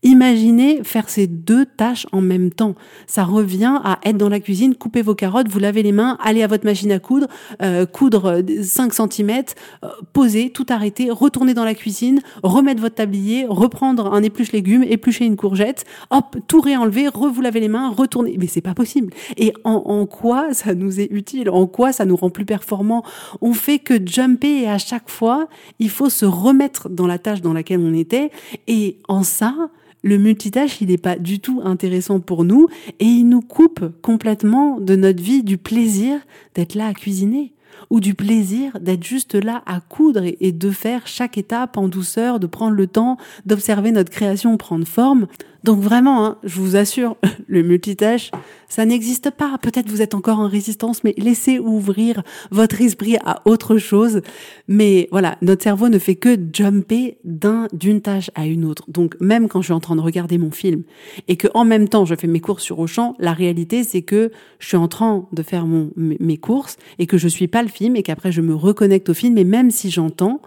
Imaginez 0.01 0.81
faire 0.83 1.09
ces 1.09 1.27
deux 1.27 1.65
tâches 1.65 2.07
en 2.13 2.21
même 2.21 2.51
temps. 2.51 2.75
Ça 3.05 3.25
revient 3.25 3.79
à 3.83 3.99
être 4.05 4.17
dans 4.17 4.29
la 4.29 4.39
cuisine, 4.39 4.75
couper 4.75 5.01
vos 5.01 5.15
carottes, 5.15 5.49
vous 5.49 5.59
lavez 5.59 5.83
les 5.83 5.91
mains, 5.91 6.17
aller 6.23 6.41
à 6.41 6.47
votre 6.47 6.65
machine 6.65 6.91
à 6.93 6.99
coudre, 6.99 7.27
euh, 7.61 7.85
coudre 7.85 8.41
5 8.63 8.93
cm, 8.93 9.43
euh, 9.83 9.89
poser, 10.13 10.51
tout 10.51 10.65
arrêter, 10.69 11.11
retourner 11.11 11.53
dans 11.53 11.65
la 11.65 11.75
cuisine, 11.75 12.21
remettre 12.43 12.79
votre 12.79 12.95
tablier, 12.95 13.45
reprendre 13.49 14.13
un 14.13 14.23
épluche 14.23 14.53
légumes, 14.53 14.83
éplucher 14.83 15.25
une 15.25 15.35
courgette, 15.35 15.83
hop, 16.11 16.37
tout 16.47 16.61
réenlever, 16.61 17.09
vous 17.13 17.41
laver 17.41 17.59
les 17.59 17.67
mains, 17.67 17.89
retourner. 17.89 18.37
Mais 18.39 18.47
c'est 18.47 18.61
pas 18.61 18.73
possible. 18.73 19.13
Et 19.35 19.53
en, 19.65 19.73
en 19.73 20.05
quoi 20.05 20.53
ça 20.53 20.73
nous 20.75 21.01
est 21.01 21.09
utile? 21.11 21.49
En 21.49 21.67
quoi 21.67 21.91
ça 21.91 22.05
nous 22.05 22.15
rend 22.15 22.29
plus 22.29 22.45
performants? 22.45 23.03
On 23.41 23.53
fait 23.53 23.79
que 23.79 23.95
jumper 24.05 24.61
et 24.61 24.69
à 24.69 24.77
chaque 24.77 25.09
fois, 25.09 25.47
il 25.79 25.89
faut 25.89 26.09
se 26.09 26.25
remettre 26.25 26.87
dans 26.87 27.07
la 27.07 27.19
tâche 27.19 27.41
dans 27.41 27.53
laquelle 27.53 27.79
on 27.79 27.93
était. 27.93 28.31
Et 28.67 28.97
en 29.07 29.23
ça, 29.23 29.69
le 30.01 30.17
multitâche, 30.17 30.81
il 30.81 30.87
n'est 30.87 30.97
pas 30.97 31.17
du 31.17 31.39
tout 31.39 31.61
intéressant 31.63 32.19
pour 32.19 32.43
nous 32.43 32.67
et 32.99 33.05
il 33.05 33.27
nous 33.27 33.41
coupe 33.41 33.85
complètement 34.01 34.79
de 34.79 34.95
notre 34.95 35.21
vie 35.21 35.43
du 35.43 35.57
plaisir 35.57 36.19
d'être 36.55 36.75
là 36.75 36.87
à 36.87 36.93
cuisiner 36.93 37.53
ou 37.89 37.99
du 37.99 38.13
plaisir 38.13 38.77
d'être 38.79 39.03
juste 39.03 39.35
là 39.35 39.63
à 39.65 39.79
coudre 39.79 40.23
et 40.39 40.51
de 40.51 40.71
faire 40.71 41.07
chaque 41.07 41.37
étape 41.37 41.77
en 41.77 41.87
douceur, 41.87 42.39
de 42.39 42.47
prendre 42.47 42.75
le 42.75 42.87
temps 42.87 43.17
d'observer 43.45 43.91
notre 43.91 44.11
création 44.11 44.57
prendre 44.57 44.87
forme. 44.87 45.27
Donc 45.63 45.79
vraiment, 45.79 46.25
hein, 46.25 46.37
je 46.43 46.59
vous 46.59 46.75
assure, 46.75 47.17
le 47.47 47.63
multitâche, 47.63 48.31
ça 48.67 48.85
n'existe 48.85 49.31
pas. 49.31 49.57
Peut-être 49.57 49.89
vous 49.89 50.01
êtes 50.01 50.13
encore 50.13 50.39
en 50.39 50.47
résistance, 50.47 51.03
mais 51.03 51.13
laissez 51.17 51.59
ouvrir 51.59 52.23
votre 52.51 52.81
esprit 52.81 53.17
à 53.25 53.41
autre 53.45 53.77
chose. 53.77 54.21
Mais 54.67 55.07
voilà, 55.11 55.37
notre 55.41 55.63
cerveau 55.63 55.89
ne 55.89 55.99
fait 55.99 56.15
que 56.15 56.37
jumper 56.53 57.17
d'un 57.23 57.67
d'une 57.73 58.01
tâche 58.01 58.31
à 58.35 58.45
une 58.45 58.63
autre. 58.63 58.85
Donc 58.87 59.15
même 59.19 59.47
quand 59.47 59.61
je 59.61 59.67
suis 59.67 59.73
en 59.73 59.79
train 59.79 59.95
de 59.95 60.01
regarder 60.01 60.37
mon 60.37 60.51
film 60.51 60.83
et 61.27 61.35
que 61.35 61.47
en 61.53 61.65
même 61.65 61.89
temps 61.89 62.05
je 62.05 62.15
fais 62.15 62.27
mes 62.27 62.39
courses 62.39 62.63
sur 62.63 62.79
Auchan, 62.79 63.15
la 63.19 63.33
réalité 63.33 63.83
c'est 63.83 64.01
que 64.01 64.31
je 64.59 64.67
suis 64.67 64.77
en 64.77 64.87
train 64.87 65.27
de 65.31 65.43
faire 65.43 65.65
mon 65.65 65.91
mes 65.95 66.37
courses 66.37 66.77
et 66.99 67.07
que 67.07 67.17
je 67.17 67.27
suis 67.27 67.47
pas 67.47 67.63
le 67.63 67.69
film 67.69 67.95
et 67.95 68.03
qu'après 68.03 68.31
je 68.31 68.41
me 68.41 68.55
reconnecte 68.55 69.09
au 69.09 69.13
film. 69.13 69.37
Et 69.37 69.43
même 69.43 69.71
si 69.71 69.89
j'entends, 69.89 70.41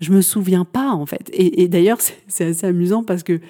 je 0.00 0.12
me 0.12 0.20
souviens 0.20 0.64
pas 0.64 0.90
en 0.90 1.06
fait. 1.06 1.28
Et, 1.32 1.62
et 1.62 1.68
d'ailleurs 1.68 1.98
c'est 2.28 2.44
assez 2.44 2.66
amusant 2.66 3.02
parce 3.02 3.22
que 3.22 3.40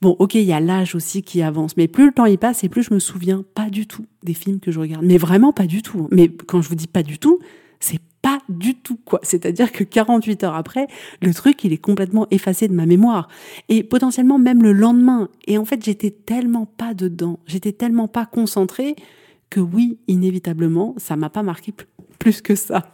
Bon, 0.00 0.14
ok, 0.18 0.34
il 0.36 0.42
y 0.42 0.52
a 0.52 0.60
l'âge 0.60 0.94
aussi 0.94 1.22
qui 1.22 1.42
avance, 1.42 1.76
mais 1.76 1.88
plus 1.88 2.06
le 2.06 2.12
temps 2.12 2.26
y 2.26 2.36
passe 2.36 2.62
et 2.62 2.68
plus 2.68 2.84
je 2.84 2.94
me 2.94 3.00
souviens 3.00 3.44
pas 3.54 3.68
du 3.68 3.86
tout 3.86 4.06
des 4.22 4.34
films 4.34 4.60
que 4.60 4.70
je 4.70 4.78
regarde. 4.78 5.04
Mais 5.04 5.18
vraiment 5.18 5.52
pas 5.52 5.66
du 5.66 5.82
tout. 5.82 6.02
Hein. 6.02 6.08
Mais 6.12 6.28
quand 6.28 6.62
je 6.62 6.68
vous 6.68 6.76
dis 6.76 6.86
pas 6.86 7.02
du 7.02 7.18
tout, 7.18 7.40
c'est 7.80 8.00
pas 8.22 8.38
du 8.48 8.76
tout 8.76 8.98
quoi. 9.04 9.18
C'est-à-dire 9.22 9.72
que 9.72 9.82
48 9.82 10.44
heures 10.44 10.54
après, 10.54 10.86
le 11.20 11.34
truc, 11.34 11.64
il 11.64 11.72
est 11.72 11.78
complètement 11.78 12.26
effacé 12.30 12.68
de 12.68 12.74
ma 12.74 12.86
mémoire. 12.86 13.28
Et 13.68 13.82
potentiellement 13.82 14.38
même 14.38 14.62
le 14.62 14.72
lendemain. 14.72 15.28
Et 15.46 15.58
en 15.58 15.64
fait, 15.64 15.84
j'étais 15.84 16.10
tellement 16.10 16.66
pas 16.66 16.94
dedans, 16.94 17.40
j'étais 17.46 17.72
tellement 17.72 18.08
pas 18.08 18.26
concentrée 18.26 18.94
que 19.50 19.60
oui, 19.60 19.98
inévitablement, 20.08 20.94
ça 20.98 21.16
m'a 21.16 21.30
pas 21.30 21.42
marqué 21.42 21.72
plus 22.18 22.42
que 22.42 22.54
ça. 22.54 22.92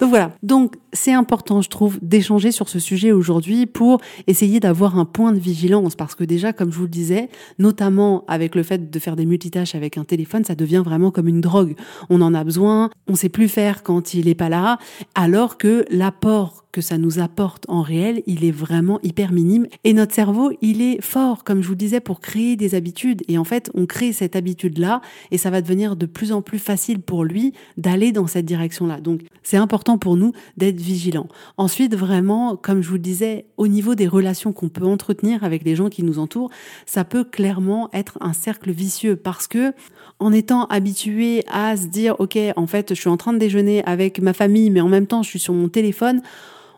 Donc 0.00 0.08
voilà. 0.08 0.32
Donc 0.42 0.76
c'est 0.92 1.12
important, 1.12 1.60
je 1.60 1.68
trouve, 1.68 1.98
d'échanger 2.00 2.52
sur 2.52 2.68
ce 2.68 2.78
sujet 2.78 3.12
aujourd'hui 3.12 3.66
pour 3.66 4.00
essayer 4.26 4.58
d'avoir 4.58 4.98
un 4.98 5.04
point 5.04 5.32
de 5.32 5.38
vigilance 5.38 5.94
parce 5.94 6.14
que 6.14 6.24
déjà, 6.24 6.52
comme 6.52 6.72
je 6.72 6.76
vous 6.78 6.84
le 6.84 6.88
disais, 6.88 7.28
notamment 7.58 8.24
avec 8.26 8.54
le 8.54 8.62
fait 8.62 8.90
de 8.90 8.98
faire 8.98 9.14
des 9.14 9.26
multitâches 9.26 9.74
avec 9.74 9.98
un 9.98 10.04
téléphone, 10.04 10.44
ça 10.44 10.54
devient 10.54 10.82
vraiment 10.84 11.10
comme 11.10 11.28
une 11.28 11.40
drogue. 11.40 11.74
On 12.08 12.22
en 12.22 12.34
a 12.34 12.44
besoin, 12.44 12.90
on 13.08 13.14
sait 13.14 13.28
plus 13.28 13.48
faire 13.48 13.82
quand 13.82 14.14
il 14.14 14.28
est 14.28 14.34
pas 14.34 14.48
là, 14.48 14.78
alors 15.14 15.58
que 15.58 15.84
l'apport 15.90 16.64
que 16.72 16.80
ça 16.80 16.98
nous 16.98 17.18
apporte 17.18 17.64
en 17.68 17.82
réel, 17.82 18.22
il 18.26 18.44
est 18.44 18.50
vraiment 18.50 19.00
hyper 19.02 19.32
minime. 19.32 19.66
Et 19.84 19.92
notre 19.92 20.14
cerveau, 20.14 20.52
il 20.60 20.82
est 20.82 21.00
fort, 21.00 21.44
comme 21.44 21.62
je 21.62 21.66
vous 21.66 21.72
le 21.72 21.78
disais, 21.78 22.00
pour 22.00 22.20
créer 22.20 22.56
des 22.56 22.74
habitudes. 22.74 23.22
Et 23.28 23.38
en 23.38 23.44
fait, 23.44 23.70
on 23.74 23.86
crée 23.86 24.12
cette 24.12 24.36
habitude-là 24.36 25.00
et 25.30 25.38
ça 25.38 25.50
va 25.50 25.62
devenir 25.62 25.96
de 25.96 26.06
plus 26.06 26.32
en 26.32 26.42
plus 26.42 26.58
facile 26.58 27.00
pour 27.00 27.24
lui 27.24 27.52
d'aller 27.76 28.12
dans 28.12 28.26
cette 28.26 28.46
direction-là. 28.46 29.00
Donc, 29.00 29.22
c'est 29.42 29.56
important 29.56 29.98
pour 29.98 30.16
nous 30.16 30.32
d'être 30.56 30.80
vigilants. 30.80 31.28
Ensuite, 31.56 31.96
vraiment, 31.96 32.56
comme 32.56 32.82
je 32.82 32.88
vous 32.88 32.94
le 32.94 33.00
disais, 33.00 33.46
au 33.56 33.66
niveau 33.66 33.94
des 33.94 34.06
relations 34.06 34.52
qu'on 34.52 34.68
peut 34.68 34.84
entretenir 34.84 35.44
avec 35.44 35.64
les 35.64 35.74
gens 35.74 35.88
qui 35.88 36.02
nous 36.02 36.18
entourent, 36.18 36.50
ça 36.86 37.04
peut 37.04 37.24
clairement 37.24 37.88
être 37.92 38.18
un 38.20 38.32
cercle 38.32 38.70
vicieux 38.70 39.16
parce 39.16 39.48
que 39.48 39.72
en 40.20 40.32
étant 40.32 40.66
habitué 40.66 41.44
à 41.50 41.76
se 41.76 41.86
dire, 41.86 42.14
OK, 42.20 42.38
en 42.56 42.66
fait, 42.66 42.94
je 42.94 43.00
suis 43.00 43.08
en 43.08 43.16
train 43.16 43.32
de 43.32 43.38
déjeuner 43.38 43.82
avec 43.84 44.20
ma 44.20 44.34
famille, 44.34 44.70
mais 44.70 44.80
en 44.80 44.88
même 44.88 45.06
temps, 45.06 45.22
je 45.22 45.30
suis 45.30 45.38
sur 45.38 45.54
mon 45.54 45.68
téléphone, 45.68 46.20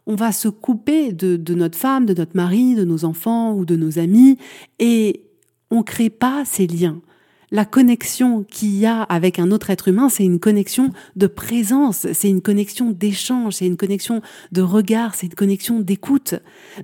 on 0.07 0.15
va 0.15 0.33
se 0.33 0.49
couper 0.49 1.13
de, 1.13 1.55
notre 1.55 1.79
femme, 1.79 2.07
de 2.07 2.15
notre 2.15 2.37
mari, 2.37 2.75
de 2.75 2.85
nos 2.85 3.05
enfants 3.05 3.55
ou 3.55 3.65
de 3.65 3.77
nos 3.77 3.99
amis 3.99 4.39
et 4.79 5.23
on 5.71 5.83
crée 5.83 6.11
pas 6.11 6.45
ces 6.45 6.67
liens. 6.67 7.01
La 7.51 7.67
connexion 7.67 8.45
qu'il 8.45 8.75
y 8.79 8.87
a 8.87 9.03
avec 9.03 9.39
un 9.39 9.51
autre 9.51 9.69
être 9.69 9.89
humain, 9.89 10.09
c'est 10.09 10.25
une 10.25 10.41
connexion 10.41 10.91
de 11.17 11.27
présence, 11.27 12.07
c'est 12.15 12.31
une 12.31 12.41
connexion 12.41 12.91
d'échange, 12.91 13.57
c'est 13.57 13.67
une 13.67 13.77
connexion 13.77 14.23
de 14.53 14.63
regard, 14.63 15.15
c'est 15.15 15.27
une 15.27 15.35
connexion 15.35 15.79
d'écoute. 15.79 16.35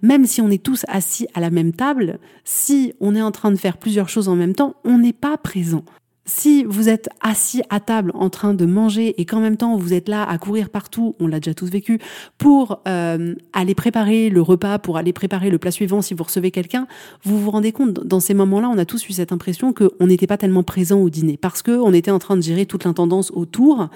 Même 0.02 0.26
si 0.26 0.42
on 0.42 0.50
est 0.50 0.62
tous 0.62 0.84
assis 0.88 1.26
à 1.32 1.40
la 1.40 1.48
même 1.48 1.72
table, 1.72 2.18
si 2.44 2.92
on 3.00 3.14
est 3.14 3.22
en 3.22 3.30
train 3.30 3.50
de 3.50 3.56
faire 3.56 3.78
plusieurs 3.78 4.10
choses 4.10 4.28
en 4.28 4.36
même 4.36 4.54
temps, 4.54 4.76
on 4.84 4.98
n'est 4.98 5.14
pas 5.14 5.38
présent. 5.38 5.84
Si 6.28 6.64
vous 6.64 6.90
êtes 6.90 7.08
assis 7.22 7.62
à 7.70 7.80
table 7.80 8.12
en 8.14 8.28
train 8.28 8.52
de 8.52 8.66
manger 8.66 9.18
et 9.18 9.24
qu'en 9.24 9.40
même 9.40 9.56
temps 9.56 9.78
vous 9.78 9.94
êtes 9.94 10.10
là 10.10 10.28
à 10.28 10.36
courir 10.36 10.68
partout, 10.68 11.16
on 11.20 11.26
l'a 11.26 11.40
déjà 11.40 11.54
tous 11.54 11.70
vécu, 11.70 11.98
pour 12.36 12.82
euh, 12.86 13.34
aller 13.54 13.74
préparer 13.74 14.28
le 14.28 14.42
repas, 14.42 14.78
pour 14.78 14.98
aller 14.98 15.14
préparer 15.14 15.48
le 15.48 15.56
plat 15.56 15.70
suivant 15.70 16.02
si 16.02 16.12
vous 16.12 16.24
recevez 16.24 16.50
quelqu'un, 16.50 16.86
vous 17.24 17.40
vous 17.40 17.50
rendez 17.50 17.72
compte, 17.72 17.94
dans 17.94 18.20
ces 18.20 18.34
moments-là, 18.34 18.68
on 18.68 18.76
a 18.76 18.84
tous 18.84 19.08
eu 19.08 19.14
cette 19.14 19.32
impression 19.32 19.72
qu'on 19.72 20.06
n'était 20.06 20.26
pas 20.26 20.36
tellement 20.36 20.62
présent 20.62 21.00
au 21.00 21.08
dîner 21.08 21.38
parce 21.38 21.62
qu'on 21.62 21.94
était 21.94 22.10
en 22.10 22.18
train 22.18 22.36
de 22.36 22.42
gérer 22.42 22.66
toute 22.66 22.84
l'intendance 22.84 23.30
autour. 23.30 23.88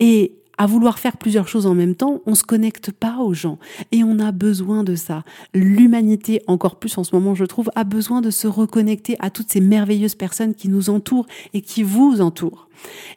Et 0.00 0.39
à 0.60 0.66
vouloir 0.66 0.98
faire 0.98 1.16
plusieurs 1.16 1.48
choses 1.48 1.64
en 1.64 1.74
même 1.74 1.94
temps, 1.94 2.20
on 2.26 2.34
se 2.34 2.44
connecte 2.44 2.90
pas 2.90 3.20
aux 3.20 3.32
gens. 3.32 3.58
Et 3.92 4.04
on 4.04 4.18
a 4.18 4.30
besoin 4.30 4.84
de 4.84 4.94
ça. 4.94 5.24
L'humanité, 5.54 6.42
encore 6.48 6.78
plus 6.78 6.98
en 6.98 7.02
ce 7.02 7.14
moment, 7.14 7.34
je 7.34 7.46
trouve, 7.46 7.70
a 7.76 7.84
besoin 7.84 8.20
de 8.20 8.28
se 8.28 8.46
reconnecter 8.46 9.16
à 9.20 9.30
toutes 9.30 9.50
ces 9.50 9.62
merveilleuses 9.62 10.16
personnes 10.16 10.54
qui 10.54 10.68
nous 10.68 10.90
entourent 10.90 11.26
et 11.54 11.62
qui 11.62 11.82
vous 11.82 12.20
entourent. 12.20 12.68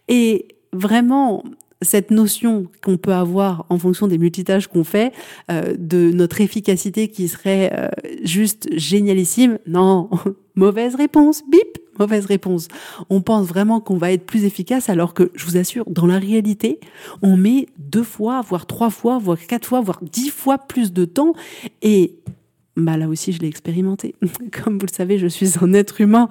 Et 0.08 0.56
vraiment, 0.72 1.44
cette 1.82 2.12
notion 2.12 2.68
qu'on 2.82 2.96
peut 2.96 3.14
avoir 3.14 3.66
en 3.68 3.78
fonction 3.78 4.08
des 4.08 4.18
multitâches 4.18 4.68
qu'on 4.68 4.86
fait, 4.86 5.12
euh, 5.52 5.76
de 5.78 6.12
notre 6.14 6.40
efficacité 6.40 7.10
qui 7.10 7.28
serait 7.28 7.74
euh, 7.78 7.90
juste 8.24 8.70
génialissime, 8.72 9.60
non, 9.68 10.10
mauvaise 10.56 10.96
réponse, 10.96 11.44
bip 11.52 11.83
mauvaise 12.00 12.26
réponse. 12.26 12.68
On 13.10 13.22
pense 13.22 13.48
vraiment 13.48 13.80
qu'on 13.80 13.98
va 13.98 14.12
être 14.12 14.26
plus 14.26 14.46
efficace 14.46 14.90
alors 14.90 15.14
que, 15.14 15.32
je 15.36 15.46
vous 15.46 15.58
assure, 15.58 15.86
dans 15.90 16.06
la 16.06 16.20
réalité, 16.20 16.80
on 17.22 17.38
met 17.38 17.68
deux 17.78 18.04
fois, 18.04 18.42
voire 18.42 18.66
trois 18.66 18.90
fois, 18.90 19.18
voire 19.18 19.38
quatre 19.40 19.68
fois, 19.68 19.82
voire 19.82 20.00
dix 20.02 20.30
fois 20.30 20.58
plus 20.58 20.94
de 20.94 21.06
temps. 21.06 21.34
Et 21.82 22.16
bah 22.76 22.98
là 22.98 23.08
aussi, 23.08 23.32
je 23.32 23.40
l'ai 23.40 23.48
expérimenté. 23.48 24.16
Comme 24.64 24.80
vous 24.80 24.86
le 24.86 24.94
savez, 24.94 25.18
je 25.20 25.28
suis 25.28 25.54
un 25.62 25.74
être 25.74 26.02
humain 26.02 26.30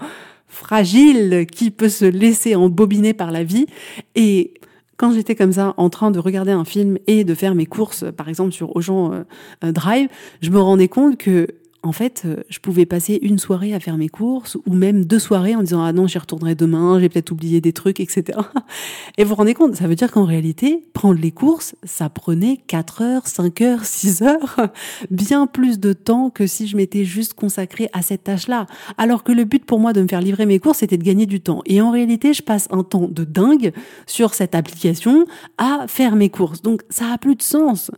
fragile 0.49 1.47
qui 1.51 1.71
peut 1.71 1.89
se 1.89 2.05
laisser 2.05 2.55
embobiner 2.55 3.15
par 3.15 3.33
la 3.33 3.43
vie. 3.43 3.67
Et 4.15 4.55
quand 4.99 5.13
j'étais 5.13 5.35
comme 5.35 5.53
ça, 5.53 5.75
en 5.79 5.91
train 5.91 6.11
de 6.11 6.19
regarder 6.19 6.53
un 6.53 6.65
film 6.65 6.99
et 7.07 7.25
de 7.25 7.35
faire 7.35 7.55
mes 7.55 7.67
courses, 7.67 8.05
par 8.17 8.29
exemple 8.29 8.53
sur 8.53 8.77
Auchan 8.77 9.25
euh, 9.65 9.73
Drive, 9.73 10.09
je 10.43 10.51
me 10.51 10.61
rendais 10.61 10.89
compte 10.89 11.17
que 11.17 11.49
en 11.83 11.93
fait, 11.93 12.23
euh, 12.25 12.37
je 12.49 12.61
pouvais 12.61 12.87
passer 12.87 13.19
une 13.23 13.39
soirée 13.39 13.75
à 13.75 13.81
faire 13.81 13.97
mes 13.97 14.09
courses 14.09 14.57
ou 14.67 14.73
même 14.73 15.05
deux 15.05 15.19
soirées 15.19 15.57
en 15.57 15.63
disant 15.63 15.83
ah 15.83 15.93
non 15.93 16.07
j'y 16.07 16.19
retournerai 16.19 16.55
demain, 16.55 17.01
j'ai 17.01 17.09
peut-être 17.09 17.33
oublié 17.33 17.61
des 17.61 17.73
trucs, 17.73 17.99
etc. 17.99 18.39
Et 19.19 19.25
vous 19.25 19.31
vous 19.31 19.35
rendez 19.35 19.55
compte, 19.55 19.75
ça 19.75 19.89
veut 19.89 19.97
dire 19.97 20.13
qu'en 20.13 20.25
réalité, 20.25 20.85
prendre 20.93 21.21
les 21.21 21.33
courses, 21.33 21.75
ça 21.83 22.09
prenait 22.09 22.59
4 22.69 23.03
heures, 23.03 23.27
5 23.27 23.61
heures, 23.63 23.85
6 23.85 24.23
heures, 24.23 24.57
bien 25.11 25.47
plus 25.47 25.81
de 25.81 25.93
temps 25.93 26.31
que 26.31 26.47
si 26.47 26.69
je 26.69 26.77
m'étais 26.77 27.05
juste 27.05 27.35
consacrée 27.35 27.89
à 27.93 28.03
cette 28.03 28.25
tâche-là. 28.25 28.67
Alors 28.97 29.25
que 29.25 29.33
le 29.33 29.45
but 29.45 29.65
pour 29.65 29.81
moi 29.81 29.93
de 29.93 30.03
me 30.03 30.09
faire 30.09 30.21
livrer 30.21 30.47
mes 30.47 30.61
courses, 30.61 30.79
c'était 30.79 30.99
de 30.99 31.05
gagner 31.05 31.27
du 31.27 31.41
temps. 31.41 31.63
Et 31.67 31.81
en 31.81 31.91
réalité, 31.91 32.33
je 32.33 32.43
passe 32.43 32.69
un 32.71 32.85
temps 32.85 33.09
de 33.09 33.25
dingue 33.25 33.73
sur 34.07 34.35
cette 34.35 34.55
application 34.55 35.27
à 35.59 35.87
faire 35.89 36.15
mes 36.15 36.29
courses. 36.29 36.63
Donc 36.63 36.83
ça 36.91 37.13
a 37.13 37.19
plus 37.19 37.35
de 37.35 37.43
sens. 37.43 37.91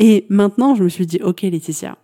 Et 0.00 0.26
maintenant, 0.28 0.74
je 0.74 0.82
me 0.82 0.88
suis 0.88 1.06
dit, 1.06 1.20
ok 1.22 1.42
Laetitia, 1.42 1.96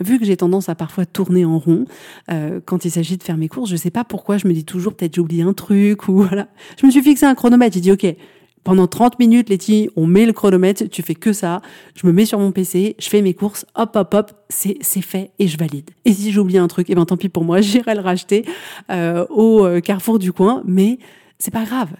vu 0.00 0.18
que 0.18 0.24
j'ai 0.24 0.36
tendance 0.36 0.68
à 0.68 0.74
parfois 0.74 1.06
tourner 1.06 1.44
en 1.44 1.58
rond 1.58 1.84
euh, 2.30 2.60
quand 2.64 2.84
il 2.84 2.90
s'agit 2.90 3.16
de 3.16 3.22
faire 3.22 3.36
mes 3.36 3.48
courses, 3.48 3.70
je 3.70 3.76
sais 3.76 3.90
pas 3.90 4.04
pourquoi 4.04 4.38
je 4.38 4.48
me 4.48 4.52
dis 4.52 4.64
toujours 4.64 4.94
peut-être 4.94 5.14
j'ai 5.14 5.20
oublié 5.20 5.42
un 5.42 5.52
truc 5.52 6.08
ou 6.08 6.14
voilà. 6.14 6.48
Je 6.80 6.86
me 6.86 6.90
suis 6.90 7.02
fixé 7.02 7.26
un 7.26 7.34
chronomètre, 7.34 7.74
j'ai 7.74 7.80
dit 7.80 7.92
OK, 7.92 8.06
pendant 8.64 8.86
30 8.86 9.18
minutes 9.18 9.50
Letty, 9.50 9.90
on 9.94 10.06
met 10.06 10.26
le 10.26 10.32
chronomètre, 10.32 10.88
tu 10.88 11.02
fais 11.02 11.14
que 11.14 11.32
ça, 11.32 11.60
je 11.94 12.06
me 12.06 12.12
mets 12.12 12.24
sur 12.24 12.38
mon 12.38 12.50
PC, 12.50 12.96
je 12.98 13.08
fais 13.08 13.22
mes 13.22 13.34
courses, 13.34 13.66
hop 13.74 13.94
hop 13.94 14.14
hop, 14.14 14.32
c'est 14.48 14.78
c'est 14.80 15.02
fait 15.02 15.30
et 15.38 15.46
je 15.46 15.58
valide. 15.58 15.90
Et 16.04 16.12
si 16.12 16.32
j'ai 16.32 16.40
oublié 16.40 16.58
un 16.58 16.68
truc, 16.68 16.86
eh 16.88 16.94
ben 16.94 17.04
tant 17.04 17.16
pis 17.16 17.28
pour 17.28 17.44
moi, 17.44 17.60
j'irai 17.62 17.94
le 17.94 18.00
racheter 18.00 18.44
euh, 18.90 19.26
au 19.30 19.64
euh, 19.64 19.80
Carrefour 19.80 20.18
du 20.18 20.32
coin, 20.32 20.62
mais 20.64 20.98
c'est 21.38 21.52
pas 21.52 21.64
grave. 21.64 21.90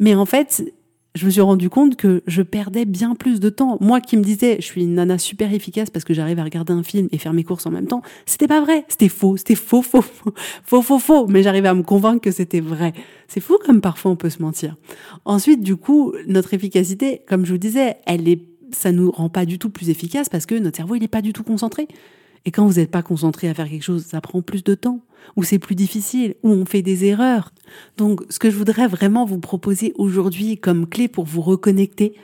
Mais 0.00 0.14
en 0.14 0.26
fait, 0.26 0.64
je 1.14 1.26
me 1.26 1.30
suis 1.30 1.40
rendu 1.40 1.70
compte 1.70 1.94
que 1.94 2.22
je 2.26 2.42
perdais 2.42 2.84
bien 2.84 3.14
plus 3.14 3.38
de 3.38 3.48
temps. 3.48 3.78
Moi 3.80 4.00
qui 4.00 4.16
me 4.16 4.22
disais, 4.22 4.56
je 4.58 4.64
suis 4.64 4.82
une 4.82 4.94
nana 4.94 5.16
super 5.16 5.52
efficace 5.54 5.88
parce 5.88 6.04
que 6.04 6.12
j'arrive 6.12 6.40
à 6.40 6.44
regarder 6.44 6.72
un 6.72 6.82
film 6.82 7.08
et 7.12 7.18
faire 7.18 7.32
mes 7.32 7.44
courses 7.44 7.66
en 7.66 7.70
même 7.70 7.86
temps, 7.86 8.02
c'était 8.26 8.48
pas 8.48 8.60
vrai. 8.60 8.84
C'était 8.88 9.08
faux. 9.08 9.36
C'était 9.36 9.54
faux, 9.54 9.82
faux, 9.82 10.02
faux, 10.02 10.34
faux, 10.64 10.82
faux, 10.82 10.98
faux. 10.98 11.26
Mais 11.28 11.44
j'arrivais 11.44 11.68
à 11.68 11.74
me 11.74 11.84
convaincre 11.84 12.20
que 12.20 12.32
c'était 12.32 12.60
vrai. 12.60 12.92
C'est 13.28 13.40
fou 13.40 13.58
comme 13.64 13.80
parfois 13.80 14.10
on 14.10 14.16
peut 14.16 14.30
se 14.30 14.42
mentir. 14.42 14.74
Ensuite, 15.24 15.60
du 15.60 15.76
coup, 15.76 16.12
notre 16.26 16.52
efficacité, 16.52 17.22
comme 17.28 17.46
je 17.46 17.52
vous 17.52 17.58
disais, 17.58 17.96
elle 18.06 18.28
est, 18.28 18.40
ça 18.72 18.90
nous 18.90 19.12
rend 19.12 19.28
pas 19.28 19.46
du 19.46 19.60
tout 19.60 19.70
plus 19.70 19.90
efficace 19.90 20.28
parce 20.28 20.46
que 20.46 20.56
notre 20.56 20.76
cerveau, 20.76 20.96
il 20.96 21.04
est 21.04 21.08
pas 21.08 21.22
du 21.22 21.32
tout 21.32 21.44
concentré. 21.44 21.86
Et 22.44 22.50
quand 22.50 22.66
vous 22.66 22.74
n'êtes 22.74 22.90
pas 22.90 23.02
concentré 23.02 23.48
à 23.48 23.54
faire 23.54 23.68
quelque 23.68 23.82
chose, 23.82 24.04
ça 24.04 24.20
prend 24.20 24.42
plus 24.42 24.62
de 24.64 24.74
temps, 24.74 25.00
ou 25.36 25.42
c'est 25.42 25.58
plus 25.58 25.74
difficile, 25.74 26.34
ou 26.42 26.50
on 26.50 26.66
fait 26.66 26.82
des 26.82 27.04
erreurs. 27.04 27.52
Donc, 27.96 28.20
ce 28.28 28.38
que 28.38 28.50
je 28.50 28.56
voudrais 28.56 28.86
vraiment 28.86 29.24
vous 29.24 29.38
proposer 29.38 29.92
aujourd'hui 29.96 30.58
comme 30.58 30.86
clé 30.86 31.08
pour 31.08 31.24
vous 31.24 31.40
reconnecter 31.40 32.14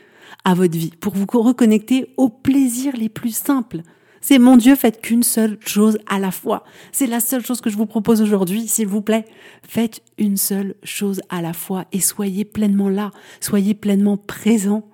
à 0.45 0.55
votre 0.55 0.77
vie, 0.77 0.93
pour 1.01 1.15
vous 1.15 1.27
reconnecter 1.41 2.13
aux 2.17 2.29
plaisirs 2.29 2.97
les 2.97 3.09
plus 3.09 3.35
simples. 3.35 3.83
C'est 4.21 4.39
mon 4.39 4.59
Dieu, 4.59 4.75
faites 4.77 5.01
qu'une 5.01 5.23
seule 5.23 5.57
chose 5.61 5.99
à 6.07 6.19
la 6.19 6.31
fois. 6.31 6.65
C'est 6.93 7.07
la 7.07 7.21
seule 7.21 7.45
chose 7.45 7.63
que 7.63 7.71
je 7.71 7.77
vous 7.77 7.87
propose 7.87 8.21
aujourd'hui, 8.21 8.69
s'il 8.69 8.87
vous 8.87 9.01
plaît. 9.01 9.25
Faites 9.67 10.03
une 10.19 10.37
seule 10.37 10.75
chose 10.85 11.23
à 11.31 11.41
la 11.41 11.55
fois 11.55 11.87
et 11.93 12.01
soyez 12.01 12.45
pleinement 12.45 12.91
là, 12.91 13.13
soyez 13.41 13.73
pleinement 13.73 14.19
présent 14.19 14.87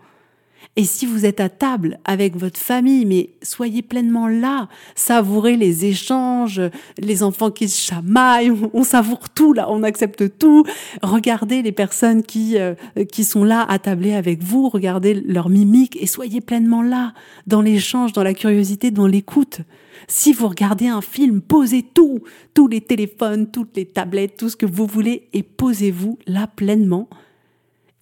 et 0.79 0.85
si 0.85 1.07
vous 1.07 1.25
êtes 1.25 1.41
à 1.41 1.49
table 1.49 1.99
avec 2.05 2.37
votre 2.37 2.59
famille, 2.59 3.07
mais 3.07 3.31
soyez 3.43 3.81
pleinement 3.81 4.29
là, 4.29 4.69
savourez 4.95 5.57
les 5.57 5.87
échanges, 5.87 6.61
les 6.99 7.23
enfants 7.23 7.51
qui 7.51 7.71
se 7.71 7.81
chamaillent, 7.81 8.53
on 8.75 8.85
savoure 8.85 9.31
tout 9.31 9.55
là, 9.55 9.71
on 9.71 9.83
accepte 9.83 10.39
tout. 10.39 10.65
Regardez 11.03 11.63
les 11.63 11.73
personnes 11.73 12.23
qui 12.23 12.59
euh, 12.59 12.75
qui 13.11 13.25
sont 13.25 13.43
là 13.43 13.65
à 13.69 13.79
tabler 13.79 14.13
avec 14.13 14.43
vous, 14.43 14.69
regardez 14.69 15.15
leur 15.15 15.49
mimique 15.49 15.97
et 15.99 16.07
soyez 16.07 16.43
pleinement 16.43 16.83
là 16.83 17.15
dans 17.47 17.63
l'échange, 17.63 18.13
dans 18.13 18.23
la 18.23 18.35
curiosité, 18.35 18.91
dans 18.91 19.07
l'écoute. 19.07 19.61
Si 20.09 20.35
vous 20.35 20.49
regardez 20.49 20.89
un 20.89 21.01
film, 21.01 21.41
posez 21.41 21.83
tout, 21.83 22.21
tous 22.53 22.69
les 22.69 22.83
téléphones, 22.83 23.51
toutes 23.51 23.75
les 23.77 23.87
tablettes, 23.87 24.37
tout 24.37 24.51
ce 24.51 24.57
que 24.57 24.67
vous 24.67 24.87
voulez 24.87 25.29
et 25.33 25.43
posez-vous 25.43 26.19
là 26.27 26.47
pleinement 26.47 27.09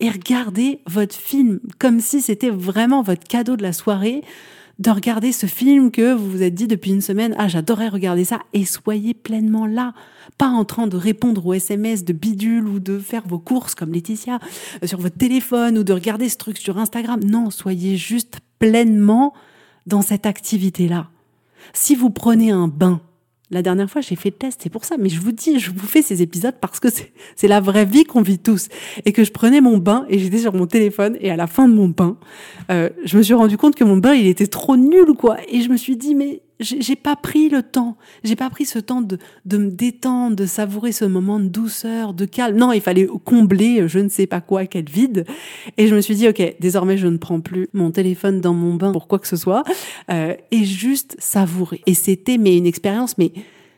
et 0.05 0.11
regardez 0.11 0.81
votre 0.87 1.15
film 1.15 1.61
comme 1.79 1.99
si 1.99 2.21
c'était 2.21 2.51
vraiment 2.51 3.01
votre 3.01 3.27
cadeau 3.27 3.57
de 3.57 3.63
la 3.63 3.73
soirée 3.73 4.23
de 4.79 4.91
regarder 4.91 5.33
ce 5.33 5.47
film 5.47 5.91
que 5.91 6.13
vous 6.13 6.31
vous 6.31 6.43
êtes 6.43 6.55
dit 6.55 6.67
depuis 6.67 6.91
une 6.91 7.01
semaine, 7.01 7.35
ah 7.39 7.49
j'adorais 7.49 7.89
regarder 7.89 8.25
ça, 8.25 8.41
et 8.53 8.67
soyez 8.67 9.15
pleinement 9.15 9.67
là, 9.67 9.95
pas 10.37 10.49
en 10.49 10.67
train 10.67 10.89
de 10.89 10.99
répondre 10.99 11.47
aux 11.47 11.55
SMS 11.55 12.05
de 12.05 12.13
bidule 12.13 12.69
ou 12.69 12.81
de 12.81 12.99
faire 12.99 13.27
vos 13.27 13.39
courses 13.39 13.75
comme 13.75 13.95
Laetitia 13.95 14.41
euh, 14.83 14.87
sur 14.87 15.01
votre 15.01 15.17
téléphone 15.17 15.79
ou 15.79 15.85
de 15.85 15.93
regarder 15.95 16.29
ce 16.29 16.37
truc 16.37 16.59
sur 16.59 16.77
Instagram. 16.77 17.21
Non, 17.25 17.51
soyez 17.51 17.97
juste 17.97 18.41
pleinement 18.59 19.33
dans 19.87 20.03
cette 20.03 20.27
activité-là. 20.27 21.09
Si 21.73 21.95
vous 21.95 22.11
prenez 22.11 22.51
un 22.51 22.69
bain, 22.69 23.01
la 23.51 23.63
dernière 23.63 23.91
fois, 23.91 24.01
j'ai 24.01 24.17
fait 24.17 24.31
le 24.31 24.37
test, 24.37 24.61
c'est 24.63 24.71
pour 24.71 24.85
ça. 24.85 24.97
Mais 24.99 25.09
je 25.09 25.21
vous 25.21 25.33
dis, 25.33 25.59
je 25.59 25.71
vous 25.71 25.87
fais 25.87 26.03
ces 26.03 26.23
épisodes 26.23 26.55
parce 26.61 26.81
que 26.81 26.89
c'est 27.37 27.49
la 27.49 27.61
vraie 27.61 27.85
vie 27.85 28.05
qu'on 28.05 28.23
vit 28.23 28.39
tous. 28.39 28.69
Et 29.05 29.13
que 29.13 29.23
je 29.23 29.33
prenais 29.33 29.61
mon 29.61 29.79
bain 29.79 30.07
et 30.09 30.19
j'étais 30.19 30.39
sur 30.39 30.55
mon 30.55 30.67
téléphone 30.67 31.17
et 31.21 31.31
à 31.31 31.37
la 31.37 31.47
fin 31.47 31.69
de 31.69 31.75
mon 31.75 31.89
bain, 31.89 32.17
euh, 32.71 32.89
je 33.05 33.19
me 33.19 33.23
suis 33.23 33.35
rendu 33.35 33.57
compte 33.57 33.75
que 33.75 33.85
mon 33.85 33.99
bain, 33.99 34.15
il 34.15 34.27
était 34.27 34.47
trop 34.47 34.77
nul, 34.77 35.15
quoi. 35.19 35.37
Et 35.49 35.61
je 35.61 35.69
me 35.69 35.77
suis 35.77 35.97
dit, 35.97 36.15
mais 36.15 36.41
j'ai 36.61 36.97
pas 36.97 37.17
pris 37.17 37.49
le 37.49 37.63
temps. 37.63 37.97
J'ai 38.23 38.37
pas 38.37 38.49
pris 38.51 38.65
ce 38.65 38.79
temps 38.79 39.01
de, 39.01 39.19
de 39.45 39.57
me 39.57 39.71
détendre, 39.71 40.37
de 40.37 40.47
savourer 40.47 40.93
ce 40.93 41.05
moment 41.05 41.41
de 41.41 41.49
douceur, 41.49 42.15
de 42.15 42.25
calme. 42.25 42.57
Non, 42.57 42.73
il 42.73 42.81
fallait 42.81 43.09
combler 43.25 43.89
je 43.89 43.99
ne 43.99 44.09
sais 44.09 44.27
pas 44.27 44.41
quoi, 44.41 44.67
quel 44.67 44.89
vide. 44.89 45.27
Et 45.77 45.89
je 45.89 45.95
me 45.95 46.01
suis 46.01 46.15
dit, 46.15 46.29
ok, 46.29 46.57
désormais 46.61 46.97
je 46.97 47.09
ne 47.09 47.17
prends 47.17 47.41
plus 47.41 47.69
mon 47.73 47.91
téléphone 47.91 48.41
dans 48.41 48.55
mon 48.55 48.75
bain 48.75 48.93
pour 48.93 49.09
quoi 49.09 49.19
que 49.19 49.29
ce 49.29 49.37
soit, 49.37 49.65
euh, 50.11 50.35
et 50.51 50.65
juste 50.65 51.17
savourer. 51.19 51.81
Et 51.87 51.95
c'était 51.95 52.39
mais 52.39 52.57
une 52.57 52.67
expérience, 52.67 53.19
mais 53.19 53.33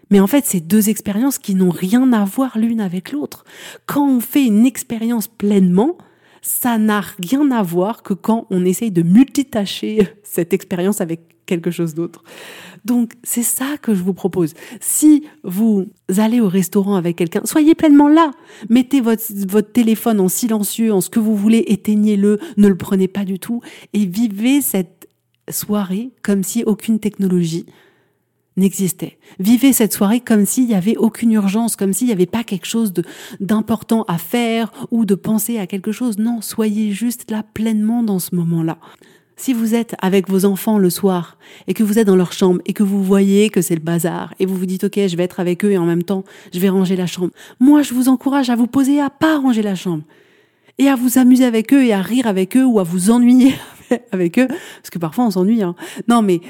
mais 0.09 0.21
en 0.21 0.29
fait, 0.29 0.45
c'est 0.45 0.61
deux 0.61 0.89
expériences 0.89 1.39
qui 1.39 1.57
n'ont 1.57 1.71
rien 1.71 2.13
à 2.13 2.25
voir 2.25 2.59
l'une 2.59 2.81
avec 2.81 3.11
l'autre. 3.11 3.45
Quand 3.87 4.09
on 4.09 4.21
fait 4.21 4.45
une 4.45 4.65
expérience 4.65 5.27
pleinement, 5.27 5.99
ça 6.43 6.79
n'a 6.79 7.01
rien 7.01 7.51
à 7.51 7.63
voir 7.63 8.05
que 8.05 8.15
quand 8.15 8.47
on 8.51 8.65
essaye 8.65 8.93
de 8.93 9.03
multitâcher 9.03 10.09
cette 10.23 10.53
expérience 10.53 11.01
avec 11.01 11.36
quelque 11.47 11.71
chose 11.71 11.95
d'autre. 11.95 12.23
Donc 12.85 13.15
c'est 13.23 13.43
ça 13.43 13.77
que 13.81 13.95
je 13.95 14.03
vous 14.03 14.15
propose. 14.15 14.55
Si 14.81 15.25
vous 15.43 15.87
allez 16.19 16.41
au 16.41 16.49
restaurant 16.49 16.97
avec 16.97 17.17
quelqu'un, 17.17 17.43
soyez 17.45 17.75
pleinement 17.75 18.09
là. 18.09 18.33
Mettez 18.69 19.01
votre, 19.01 19.23
votre 19.49 19.73
téléphone 19.73 20.21
en 20.21 20.29
silencieux, 20.29 20.93
en 20.93 21.01
ce 21.01 21.11
que 21.11 21.21
vous 21.21 21.37
voulez, 21.37 21.65
éteignez-le, 21.69 22.39
ne 22.57 22.69
le 22.69 22.77
prenez 22.77 23.09
pas 23.09 23.25
du 23.25 23.39
tout 23.39 23.61
et 23.93 24.07
vivez 24.07 24.61
cette 24.61 25.09
soirée 25.51 26.11
comme 26.23 26.43
si 26.43 26.65
aucune 26.65 26.99
technologie 26.99 27.67
n'existait. 28.57 29.19
Vivez 29.39 29.73
cette 29.73 29.93
soirée 29.93 30.21
comme 30.21 30.47
s'il 30.47 30.67
n'y 30.67 30.75
avait 30.75 30.97
aucune 30.97 31.33
urgence, 31.33 31.77
comme 31.77 31.93
s'il 31.93 32.07
n'y 32.07 32.13
avait 32.13 32.27
pas 32.27 32.45
quelque 32.45 32.67
chose 32.67 32.93
d'important 33.41 34.05
à 34.09 34.19
faire 34.19 34.73
ou 34.91 35.05
de 35.05 35.15
penser 35.15 35.59
à 35.59 35.67
quelque 35.67 35.93
chose. 35.93 36.19
Non, 36.19 36.41
soyez 36.41 36.93
juste 36.93 37.31
là 37.31 37.43
pleinement 37.43 38.03
dans 38.03 38.19
ce 38.19 38.35
moment-là. 38.35 38.79
Si 39.39 39.53
vous 39.53 39.75
êtes 39.75 39.95
avec 40.01 40.31
vos 40.31 40.47
enfants 40.47 40.79
le 40.79 40.89
soir 40.89 41.37
et 41.67 41.75
que 41.75 41.83
vous 41.83 41.99
êtes 41.99 42.07
dans 42.07 42.17
leur 42.17 42.33
chambre 42.33 42.63
et 42.65 42.73
que 42.73 42.83
vous 42.83 43.03
voyez 43.03 43.51
que 43.51 43.61
c'est 43.61 43.75
le 43.75 43.83
bazar 43.83 44.33
et 44.39 44.47
vous 44.47 44.57
vous 44.57 44.65
dites 44.65 44.85
ok 44.85 44.99
je 45.07 45.15
vais 45.15 45.25
être 45.25 45.41
avec 45.41 45.63
eux 45.63 45.73
et 45.73 45.79
en 45.79 45.85
même 45.85 46.03
temps 46.03 46.25
je 46.55 46.59
vais 46.59 46.71
ranger 46.71 46.97
la 46.97 47.07
chambre, 47.07 47.33
moi 47.61 47.83
je 47.83 47.93
vous 47.93 48.09
encourage 48.09 48.49
à 48.49 48.57
vous 48.57 48.67
poser 48.67 48.99
à 48.99 49.11
pas 49.11 49.39
ranger 49.39 49.61
la 49.61 49.75
chambre 49.75 50.03
et 50.79 50.89
à 50.89 50.97
vous 50.97 51.19
amuser 51.19 51.45
avec 51.45 51.75
eux 51.75 51.85
et 51.85 51.93
à 51.93 52.01
rire 52.01 52.27
avec 52.27 52.57
eux 52.57 52.65
ou 52.65 52.81
à 52.81 52.83
vous 52.83 53.11
ennuyer 53.11 53.55
avec 54.11 54.39
eux 54.39 54.49
parce 54.49 54.91
que 54.91 54.99
parfois 54.99 55.27
on 55.27 55.31
s'ennuie. 55.31 55.63
Hein. 55.63 55.75
Non 56.09 56.23
mais 56.23 56.41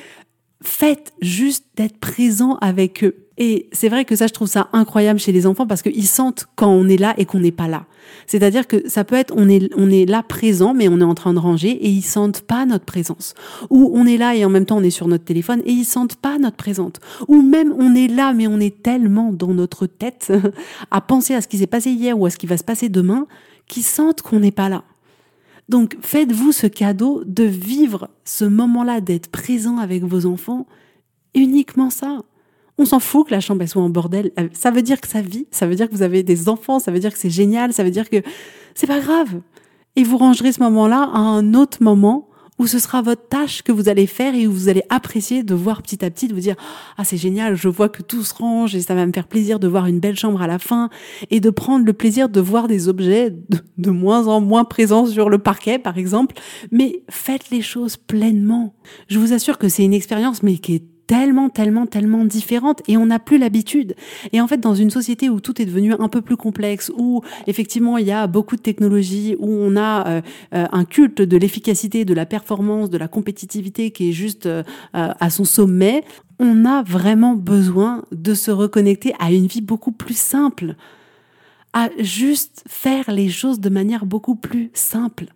faites 0.62 1.12
juste 1.20 1.66
d'être 1.76 1.98
présent 1.98 2.56
avec 2.60 3.04
eux. 3.04 3.26
Et 3.38 3.68
c'est 3.72 3.90
vrai 3.90 4.06
que 4.06 4.16
ça, 4.16 4.26
je 4.26 4.32
trouve 4.32 4.48
ça 4.48 4.68
incroyable 4.72 5.20
chez 5.20 5.30
les 5.30 5.46
enfants 5.46 5.66
parce 5.66 5.82
qu'ils 5.82 6.06
sentent 6.06 6.46
quand 6.56 6.70
on 6.70 6.88
est 6.88 6.96
là 6.96 7.14
et 7.18 7.26
qu'on 7.26 7.40
n'est 7.40 7.52
pas 7.52 7.68
là. 7.68 7.84
C'est-à-dire 8.26 8.66
que 8.66 8.88
ça 8.88 9.04
peut 9.04 9.16
être, 9.16 9.34
on 9.36 9.48
est, 9.48 9.70
on 9.76 9.90
est 9.90 10.06
là 10.06 10.22
présent, 10.22 10.72
mais 10.72 10.88
on 10.88 11.00
est 11.00 11.04
en 11.04 11.14
train 11.14 11.34
de 11.34 11.38
ranger 11.38 11.70
et 11.70 11.88
ils 11.88 12.02
sentent 12.02 12.40
pas 12.40 12.64
notre 12.64 12.86
présence. 12.86 13.34
Ou 13.68 13.90
on 13.94 14.06
est 14.06 14.16
là 14.16 14.34
et 14.34 14.44
en 14.46 14.48
même 14.48 14.64
temps 14.64 14.78
on 14.78 14.82
est 14.82 14.90
sur 14.90 15.08
notre 15.08 15.24
téléphone 15.24 15.60
et 15.66 15.72
ils 15.72 15.84
sentent 15.84 16.16
pas 16.16 16.38
notre 16.38 16.56
présence. 16.56 16.94
Ou 17.28 17.42
même 17.42 17.74
on 17.78 17.94
est 17.94 18.08
là, 18.08 18.32
mais 18.32 18.46
on 18.46 18.58
est 18.58 18.82
tellement 18.82 19.32
dans 19.32 19.52
notre 19.52 19.86
tête 19.86 20.32
à 20.90 21.02
penser 21.02 21.34
à 21.34 21.42
ce 21.42 21.48
qui 21.48 21.58
s'est 21.58 21.66
passé 21.66 21.90
hier 21.90 22.18
ou 22.18 22.24
à 22.24 22.30
ce 22.30 22.38
qui 22.38 22.46
va 22.46 22.56
se 22.56 22.64
passer 22.64 22.88
demain 22.88 23.26
qu'ils 23.68 23.84
sentent 23.84 24.22
qu'on 24.22 24.40
n'est 24.40 24.50
pas 24.50 24.70
là. 24.70 24.84
Donc 25.68 25.96
faites-vous 26.00 26.52
ce 26.52 26.66
cadeau 26.66 27.22
de 27.24 27.44
vivre 27.44 28.08
ce 28.24 28.44
moment-là, 28.44 29.00
d'être 29.00 29.28
présent 29.28 29.78
avec 29.78 30.04
vos 30.04 30.26
enfants, 30.26 30.66
uniquement 31.34 31.90
ça. 31.90 32.22
On 32.78 32.84
s'en 32.84 33.00
fout 33.00 33.26
que 33.28 33.32
la 33.32 33.40
chambre 33.40 33.64
soit 33.66 33.82
en 33.82 33.88
bordel. 33.88 34.32
Euh, 34.38 34.48
ça 34.52 34.70
veut 34.70 34.82
dire 34.82 35.00
que 35.00 35.08
ça 35.08 35.22
vit, 35.22 35.46
ça 35.50 35.66
veut 35.66 35.74
dire 35.74 35.88
que 35.88 35.94
vous 35.94 36.02
avez 36.02 36.22
des 36.22 36.48
enfants, 36.48 36.78
ça 36.78 36.92
veut 36.92 36.98
dire 36.98 37.12
que 37.12 37.18
c'est 37.18 37.30
génial, 37.30 37.72
ça 37.72 37.82
veut 37.82 37.90
dire 37.90 38.10
que 38.10 38.22
c'est 38.74 38.86
pas 38.86 39.00
grave. 39.00 39.40
Et 39.96 40.04
vous 40.04 40.18
rangerez 40.18 40.52
ce 40.52 40.62
moment-là 40.62 41.10
à 41.12 41.18
un 41.18 41.54
autre 41.54 41.82
moment 41.82 42.28
où 42.58 42.66
ce 42.66 42.78
sera 42.78 43.02
votre 43.02 43.28
tâche 43.28 43.62
que 43.62 43.72
vous 43.72 43.88
allez 43.88 44.06
faire 44.06 44.34
et 44.34 44.46
où 44.46 44.52
vous 44.52 44.68
allez 44.68 44.82
apprécier 44.88 45.42
de 45.42 45.54
voir 45.54 45.82
petit 45.82 46.04
à 46.04 46.10
petit, 46.10 46.28
de 46.28 46.34
vous 46.34 46.40
dire 46.40 46.56
ah 46.96 47.04
c'est 47.04 47.16
génial, 47.16 47.54
je 47.54 47.68
vois 47.68 47.88
que 47.88 48.02
tout 48.02 48.22
se 48.22 48.34
range 48.34 48.74
et 48.74 48.80
ça 48.80 48.94
va 48.94 49.06
me 49.06 49.12
faire 49.12 49.28
plaisir 49.28 49.58
de 49.58 49.68
voir 49.68 49.86
une 49.86 50.00
belle 50.00 50.16
chambre 50.16 50.40
à 50.42 50.46
la 50.46 50.58
fin 50.58 50.90
et 51.30 51.40
de 51.40 51.50
prendre 51.50 51.84
le 51.84 51.92
plaisir 51.92 52.28
de 52.28 52.40
voir 52.40 52.68
des 52.68 52.88
objets 52.88 53.34
de, 53.78 53.90
moins 53.90 54.26
en 54.26 54.40
moins 54.40 54.64
présents 54.64 55.06
sur 55.06 55.28
le 55.28 55.38
parquet 55.38 55.78
par 55.78 55.98
exemple, 55.98 56.34
mais 56.70 57.02
faites 57.10 57.50
les 57.50 57.62
choses 57.62 57.96
pleinement. 57.96 58.74
Je 59.08 59.18
vous 59.18 59.32
assure 59.32 59.58
que 59.58 59.68
c'est 59.68 59.84
une 59.84 59.94
expérience 59.94 60.42
mais 60.42 60.58
qui 60.58 60.76
est 60.76 60.95
tellement, 61.06 61.48
tellement, 61.48 61.86
tellement 61.86 62.24
différentes 62.24 62.82
et 62.88 62.96
on 62.96 63.06
n'a 63.06 63.18
plus 63.18 63.38
l'habitude. 63.38 63.94
Et 64.32 64.40
en 64.40 64.48
fait, 64.48 64.58
dans 64.58 64.74
une 64.74 64.90
société 64.90 65.28
où 65.28 65.40
tout 65.40 65.60
est 65.60 65.64
devenu 65.64 65.94
un 65.98 66.08
peu 66.08 66.20
plus 66.20 66.36
complexe, 66.36 66.90
où 66.96 67.22
effectivement 67.46 67.98
il 67.98 68.06
y 68.06 68.12
a 68.12 68.26
beaucoup 68.26 68.56
de 68.56 68.62
technologies, 68.62 69.36
où 69.38 69.48
on 69.48 69.76
a 69.76 70.08
euh, 70.08 70.20
euh, 70.54 70.66
un 70.72 70.84
culte 70.84 71.22
de 71.22 71.36
l'efficacité, 71.36 72.04
de 72.04 72.14
la 72.14 72.26
performance, 72.26 72.90
de 72.90 72.98
la 72.98 73.08
compétitivité 73.08 73.90
qui 73.90 74.10
est 74.10 74.12
juste 74.12 74.46
euh, 74.46 74.62
à 74.92 75.30
son 75.30 75.44
sommet, 75.44 76.04
on 76.38 76.64
a 76.64 76.82
vraiment 76.82 77.34
besoin 77.34 78.04
de 78.12 78.34
se 78.34 78.50
reconnecter 78.50 79.14
à 79.18 79.32
une 79.32 79.46
vie 79.46 79.62
beaucoup 79.62 79.92
plus 79.92 80.16
simple, 80.16 80.74
à 81.72 81.88
juste 81.98 82.64
faire 82.66 83.10
les 83.10 83.28
choses 83.28 83.60
de 83.60 83.68
manière 83.68 84.06
beaucoup 84.06 84.34
plus 84.34 84.70
simple. 84.74 85.26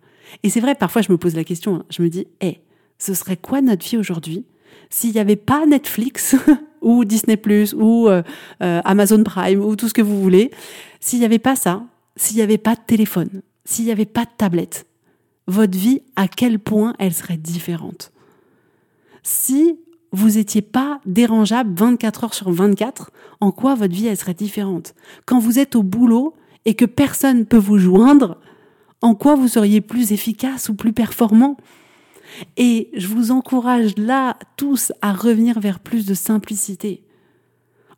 Et 0.43 0.49
c'est 0.49 0.59
vrai, 0.59 0.75
parfois 0.75 1.01
je 1.01 1.11
me 1.11 1.17
pose 1.17 1.35
la 1.35 1.43
question, 1.43 1.77
hein. 1.77 1.85
je 1.89 2.01
me 2.01 2.09
dis, 2.09 2.27
hé, 2.41 2.61
ce 2.97 3.13
serait 3.13 3.37
quoi 3.37 3.61
notre 3.61 3.85
vie 3.87 3.97
aujourd'hui 3.97 4.45
s'il 4.91 5.13
n'y 5.13 5.19
avait 5.19 5.35
pas 5.35 5.65
Netflix 5.65 6.35
ou 6.81 7.05
Disney 7.05 7.41
ou 7.73 8.07
euh, 8.07 8.21
euh, 8.61 8.81
Amazon 8.85 9.23
Prime 9.23 9.63
ou 9.63 9.75
tout 9.75 9.87
ce 9.87 9.93
que 9.93 10.01
vous 10.03 10.21
voulez, 10.21 10.51
s'il 10.99 11.19
n'y 11.19 11.25
avait 11.25 11.39
pas 11.39 11.55
ça, 11.55 11.83
s'il 12.15 12.37
n'y 12.37 12.43
avait 12.43 12.59
pas 12.59 12.75
de 12.75 12.81
téléphone, 12.85 13.41
s'il 13.65 13.85
n'y 13.85 13.91
avait 13.91 14.05
pas 14.05 14.25
de 14.25 14.31
tablette, 14.37 14.85
votre 15.47 15.77
vie, 15.77 16.01
à 16.15 16.27
quel 16.27 16.59
point 16.59 16.93
elle 16.99 17.13
serait 17.13 17.37
différente? 17.37 18.11
Si 19.23 19.79
vous 20.11 20.31
n'étiez 20.31 20.61
pas 20.61 20.99
dérangeable 21.05 21.73
24 21.73 22.23
heures 22.25 22.33
sur 22.33 22.51
24, 22.51 23.11
en 23.39 23.51
quoi 23.51 23.75
votre 23.75 23.93
vie 23.93 24.07
elle 24.07 24.17
serait 24.17 24.33
différente? 24.33 24.93
Quand 25.25 25.39
vous 25.39 25.57
êtes 25.57 25.75
au 25.75 25.83
boulot 25.83 26.35
et 26.65 26.73
que 26.75 26.85
personne 26.85 27.39
ne 27.39 27.43
peut 27.43 27.57
vous 27.57 27.77
joindre, 27.77 28.37
en 29.01 29.15
quoi 29.15 29.35
vous 29.35 29.47
seriez 29.47 29.81
plus 29.81 30.11
efficace 30.11 30.69
ou 30.69 30.75
plus 30.75 30.93
performant? 30.93 31.57
Et 32.57 32.89
je 32.95 33.07
vous 33.07 33.31
encourage 33.31 33.97
là 33.97 34.37
tous 34.57 34.91
à 35.01 35.13
revenir 35.13 35.59
vers 35.59 35.79
plus 35.79 36.05
de 36.05 36.13
simplicité. 36.13 37.03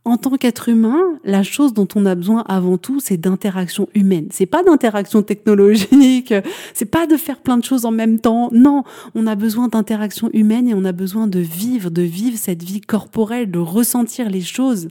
En 0.06 0.18
tant 0.18 0.32
qu'être 0.32 0.68
humain, 0.68 1.00
la 1.24 1.44
chose 1.44 1.74
dont 1.74 1.88
on 1.96 2.06
a 2.06 2.14
besoin 2.14 2.44
avant 2.50 2.78
tout, 2.78 3.00
c'est 3.00 3.16
d'interaction 3.16 3.88
humaine. 3.96 4.28
C'est 4.32 4.46
pas 4.46 4.62
d'interaction 4.62 5.22
technologique, 5.22 6.34
c'est 6.74 6.92
pas 6.92 7.08
de 7.08 7.16
faire 7.16 7.40
plein 7.40 7.58
de 7.58 7.64
choses 7.64 7.86
en 7.86 7.92
même 7.92 8.20
temps. 8.20 8.50
Non, 8.52 8.84
on 9.16 9.28
a 9.28 9.36
besoin 9.36 9.70
d'interaction 9.70 10.30
humaine 10.34 10.68
et 10.68 10.74
on 10.74 10.84
a 10.84 10.92
besoin 10.92 11.28
de 11.28 11.40
vivre, 11.40 11.90
de 11.90 12.02
vivre 12.02 12.38
cette 12.38 12.64
vie 12.64 12.82
corporelle, 12.82 13.50
de 13.50 13.60
ressentir 13.60 14.30
les 14.30 14.42
choses. 14.42 14.90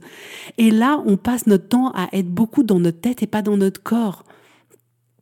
Et 0.57 0.71
là, 0.71 1.03
on 1.05 1.15
passe 1.15 1.45
notre 1.45 1.67
temps 1.67 1.91
à 1.91 2.07
être 2.11 2.29
beaucoup 2.29 2.63
dans 2.63 2.79
notre 2.79 2.99
tête 2.99 3.21
et 3.21 3.27
pas 3.27 3.43
dans 3.43 3.57
notre 3.57 3.83
corps. 3.83 4.23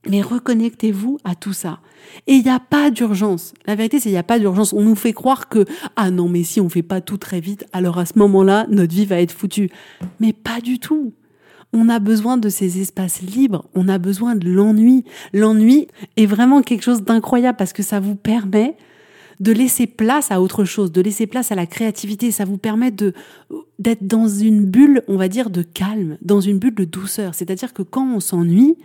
Mais 0.09 0.21
reconnectez-vous 0.21 1.19
à 1.23 1.35
tout 1.35 1.53
ça. 1.53 1.79
Et 2.25 2.33
il 2.33 2.43
n'y 2.43 2.49
a 2.49 2.59
pas 2.59 2.89
d'urgence. 2.89 3.53
La 3.67 3.75
vérité, 3.75 3.97
c'est 3.97 4.03
qu'il 4.03 4.13
n'y 4.13 4.17
a 4.17 4.23
pas 4.23 4.39
d'urgence. 4.39 4.73
On 4.73 4.81
nous 4.81 4.95
fait 4.95 5.13
croire 5.13 5.47
que, 5.47 5.65
ah 5.95 6.09
non, 6.09 6.27
mais 6.27 6.43
si 6.43 6.59
on 6.59 6.69
fait 6.69 6.81
pas 6.81 7.01
tout 7.01 7.17
très 7.17 7.39
vite, 7.39 7.65
alors 7.71 7.99
à 7.99 8.05
ce 8.05 8.17
moment-là, 8.17 8.65
notre 8.69 8.93
vie 8.93 9.05
va 9.05 9.21
être 9.21 9.31
foutue. 9.31 9.69
Mais 10.19 10.33
pas 10.33 10.59
du 10.59 10.79
tout. 10.79 11.13
On 11.73 11.87
a 11.87 11.99
besoin 11.99 12.37
de 12.37 12.49
ces 12.49 12.81
espaces 12.81 13.21
libres. 13.21 13.65
On 13.75 13.87
a 13.87 13.97
besoin 13.97 14.35
de 14.35 14.49
l'ennui. 14.49 15.05
L'ennui 15.33 15.87
est 16.17 16.25
vraiment 16.25 16.61
quelque 16.61 16.83
chose 16.83 17.03
d'incroyable 17.03 17.57
parce 17.57 17.73
que 17.73 17.83
ça 17.83 17.99
vous 17.99 18.15
permet 18.15 18.75
de 19.39 19.51
laisser 19.51 19.87
place 19.87 20.31
à 20.31 20.41
autre 20.41 20.65
chose, 20.65 20.91
de 20.91 21.01
laisser 21.01 21.27
place 21.27 21.51
à 21.51 21.55
la 21.55 21.65
créativité. 21.65 22.31
Ça 22.31 22.45
vous 22.45 22.57
permet 22.57 22.91
de, 22.91 23.13
d'être 23.79 24.05
dans 24.05 24.27
une 24.27 24.65
bulle, 24.65 25.03
on 25.07 25.17
va 25.17 25.29
dire, 25.29 25.49
de 25.49 25.61
calme, 25.61 26.17
dans 26.21 26.41
une 26.41 26.59
bulle 26.59 26.75
de 26.75 26.85
douceur. 26.85 27.33
C'est-à-dire 27.35 27.73
que 27.73 27.81
quand 27.81 28.05
on 28.05 28.19
s'ennuie, 28.19 28.75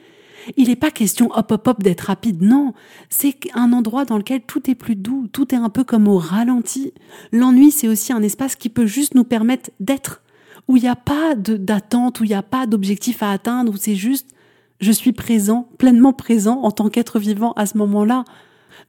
il 0.57 0.69
n'est 0.69 0.77
pas 0.77 0.91
question 0.91 1.31
hop 1.35 1.51
hop 1.51 1.67
hop 1.67 1.83
d'être 1.83 2.03
rapide, 2.03 2.43
non. 2.43 2.75
C'est 3.11 3.37
un 3.55 3.73
endroit 3.73 4.05
dans 4.05 4.19
lequel 4.19 4.43
tout 4.43 4.71
est 4.71 4.75
plus 4.75 4.97
doux, 4.97 5.29
tout 5.33 5.55
est 5.55 5.59
un 5.59 5.71
peu 5.71 5.85
comme 5.85 6.09
au 6.09 6.19
ralenti. 6.19 6.93
L'ennui, 7.33 7.71
c'est 7.71 7.89
aussi 7.89 8.13
un 8.13 8.23
espace 8.23 8.57
qui 8.57 8.69
peut 8.69 8.87
juste 8.87 9.15
nous 9.15 9.25
permettre 9.25 9.71
d'être, 9.81 10.23
où 10.69 10.77
il 10.77 10.83
n'y 10.83 10.89
a 10.89 10.97
pas 10.97 11.35
d'attente, 11.35 12.21
où 12.21 12.25
il 12.25 12.29
n'y 12.29 12.35
a 12.35 12.43
pas 12.43 12.67
d'objectif 12.67 13.23
à 13.23 13.31
atteindre, 13.31 13.73
où 13.73 13.77
c'est 13.77 13.97
juste 13.97 14.29
je 14.81 14.93
suis 14.93 15.13
présent, 15.13 15.69
pleinement 15.79 16.13
présent 16.13 16.61
en 16.63 16.71
tant 16.71 16.89
qu'être 16.89 17.19
vivant 17.19 17.53
à 17.53 17.67
ce 17.67 17.79
moment-là. 17.79 18.25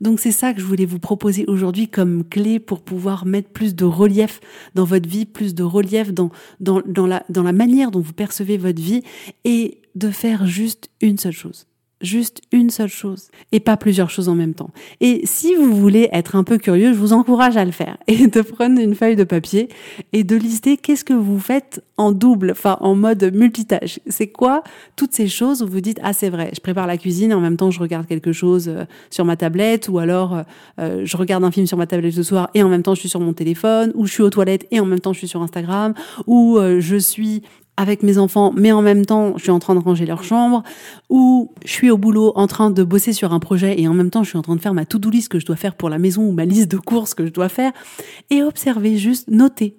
Donc 0.02 0.20
c'est 0.20 0.32
ça 0.32 0.54
que 0.54 0.60
je 0.60 0.66
voulais 0.66 0.86
vous 0.86 1.00
proposer 1.00 1.46
aujourd'hui 1.48 1.88
comme 1.88 2.24
clé 2.24 2.60
pour 2.60 2.82
pouvoir 2.82 3.26
mettre 3.26 3.50
plus 3.50 3.76
de 3.76 3.86
relief 3.86 4.40
dans 4.76 4.86
votre 4.86 5.08
vie, 5.08 5.26
plus 5.26 5.56
de 5.56 5.64
relief 5.64 6.14
dans, 6.14 6.32
dans, 6.60 6.82
la, 7.06 7.24
dans 7.30 7.44
la 7.44 7.54
manière 7.54 7.92
dont 7.92 8.02
vous 8.02 8.14
percevez 8.14 8.58
votre 8.58 8.82
vie 8.82 9.04
et 9.44 9.82
de 9.96 10.10
faire 10.12 10.46
juste 10.46 10.90
une 11.02 11.18
seule 11.18 11.34
chose 11.34 11.68
juste 12.02 12.42
une 12.52 12.70
seule 12.70 12.90
chose 12.90 13.30
et 13.52 13.60
pas 13.60 13.78
plusieurs 13.78 14.10
choses 14.10 14.30
en 14.30 14.36
même 14.36 14.54
temps. 14.54 14.70
Et 15.02 15.22
si 15.26 15.56
vous 15.56 15.76
voulez 15.76 16.10
être 16.12 16.36
un 16.36 16.44
peu 16.44 16.58
curieux, 16.58 16.94
je 16.94 16.98
vous 16.98 17.14
encourage 17.14 17.58
à 17.58 17.66
le 17.66 17.72
faire 17.72 17.98
et 18.08 18.28
de 18.28 18.42
prendre 18.42 18.80
une 18.80 18.96
feuille 18.96 19.16
de 19.16 19.24
papier 19.24 19.70
et 20.14 20.24
de 20.24 20.36
lister 20.36 20.78
qu'est-ce 20.78 21.04
que 21.04 21.14
vous 21.14 21.40
faites 21.40 21.84
en 21.98 22.12
double, 22.12 22.52
enfin 22.52 22.78
en 22.82 22.96
mode 22.96 23.32
multitâche. 23.34 24.00
C'est 24.08 24.28
quoi 24.28 24.64
toutes 24.96 25.14
ces 25.14 25.28
choses 25.28 25.64
où 25.64 25.68
vous 25.68 25.82
dites 25.82 26.00
ah 26.04 26.14
c'est 26.14 26.30
vrai, 26.30 26.52
je 26.54 26.60
prépare 26.60 26.88
la 26.88 26.98
cuisine 26.98 27.32
et 27.32 27.34
en 27.34 27.40
même 27.40 27.58
temps 27.58 27.72
je 27.72 27.80
regarde 27.80 28.06
quelque 28.06 28.32
chose 28.32 28.68
euh, 28.68 28.86
sur 29.10 29.26
ma 29.26 29.36
tablette 29.36 29.90
ou 29.90 29.98
alors 29.98 30.36
euh, 30.36 30.44
euh, 30.80 31.02
je 31.06 31.18
regarde 31.18 31.44
un 31.44 31.52
film 31.52 31.66
sur 31.66 31.78
ma 31.78 31.88
tablette 31.88 32.14
ce 32.14 32.24
soir 32.24 32.50
et 32.54 32.62
en 32.62 32.70
même 32.70 32.84
temps 32.84 32.94
je 32.94 33.00
suis 33.00 33.10
sur 33.10 33.20
mon 33.20 33.34
téléphone 33.34 33.92
ou 33.96 34.06
je 34.06 34.12
suis 34.12 34.24
aux 34.24 34.30
toilettes 34.30 34.68
et 34.72 34.80
en 34.80 34.86
même 34.86 35.00
temps 35.00 35.14
je 35.14 35.20
suis 35.20 35.28
sur 35.28 35.42
Instagram 35.42 35.94
ou 36.28 36.60
je 36.80 36.98
suis 36.98 37.44
avec 37.78 38.02
mes 38.02 38.18
enfants, 38.18 38.52
mais 38.56 38.72
en 38.72 38.82
même 38.82 39.06
temps, 39.06 39.38
je 39.38 39.44
suis 39.44 39.52
en 39.52 39.60
train 39.60 39.76
de 39.76 39.80
ranger 39.80 40.06
leur 40.06 40.24
chambre, 40.24 40.64
ou 41.10 41.54
je 41.64 41.72
suis 41.72 41.92
au 41.92 41.98
boulot 41.98 42.34
en 42.36 42.48
train 42.48 42.72
de 42.72 42.84
bosser 42.84 43.14
sur 43.14 43.34
un 43.34 43.40
projet 43.40 43.80
et 43.80 43.88
en 43.88 43.94
même 43.94 44.10
temps, 44.10 44.24
je 44.24 44.30
suis 44.30 44.38
en 44.38 44.42
train 44.42 44.56
de 44.56 44.62
faire 44.62 44.74
ma 44.74 44.86
to-do 44.86 45.10
list 45.12 45.30
que 45.30 45.40
je 45.40 45.46
dois 45.46 45.56
faire 45.56 45.76
pour 45.76 45.90
la 45.90 46.00
maison 46.00 46.24
ou 46.24 46.32
ma 46.32 46.46
liste 46.46 46.70
de 46.70 46.78
courses 46.78 47.14
que 47.14 47.26
je 47.26 47.32
dois 47.32 47.50
faire, 47.50 47.72
et 48.32 48.42
observer 48.44 48.98
juste, 48.98 49.30
noter 49.30 49.78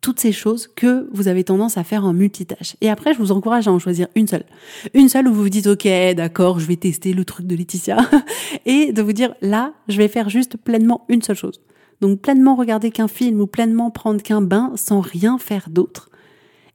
toutes 0.00 0.20
ces 0.20 0.32
choses 0.32 0.66
que 0.66 1.08
vous 1.14 1.28
avez 1.28 1.44
tendance 1.44 1.78
à 1.78 1.84
faire 1.84 2.04
en 2.04 2.12
multitâche. 2.12 2.76
Et 2.82 2.90
après, 2.90 3.14
je 3.14 3.18
vous 3.18 3.32
encourage 3.32 3.68
à 3.68 3.72
en 3.72 3.78
choisir 3.78 4.06
une 4.14 4.26
seule. 4.26 4.44
Une 4.92 5.08
seule 5.08 5.26
où 5.28 5.32
vous 5.32 5.44
vous 5.44 5.48
dites, 5.48 5.66
OK, 5.66 5.88
d'accord, 6.14 6.58
je 6.58 6.66
vais 6.66 6.76
tester 6.76 7.14
le 7.14 7.24
truc 7.24 7.46
de 7.46 7.56
Laetitia. 7.56 7.96
et 8.66 8.92
de 8.92 9.00
vous 9.00 9.14
dire, 9.14 9.34
là, 9.40 9.72
je 9.88 9.96
vais 9.96 10.08
faire 10.08 10.28
juste 10.28 10.58
pleinement 10.58 11.06
une 11.08 11.22
seule 11.22 11.36
chose. 11.36 11.62
Donc, 12.02 12.20
pleinement 12.20 12.54
regarder 12.54 12.90
qu'un 12.90 13.08
film 13.08 13.40
ou 13.40 13.46
pleinement 13.46 13.90
prendre 13.90 14.22
qu'un 14.22 14.42
bain 14.42 14.72
sans 14.76 15.00
rien 15.00 15.38
faire 15.38 15.70
d'autre 15.70 16.10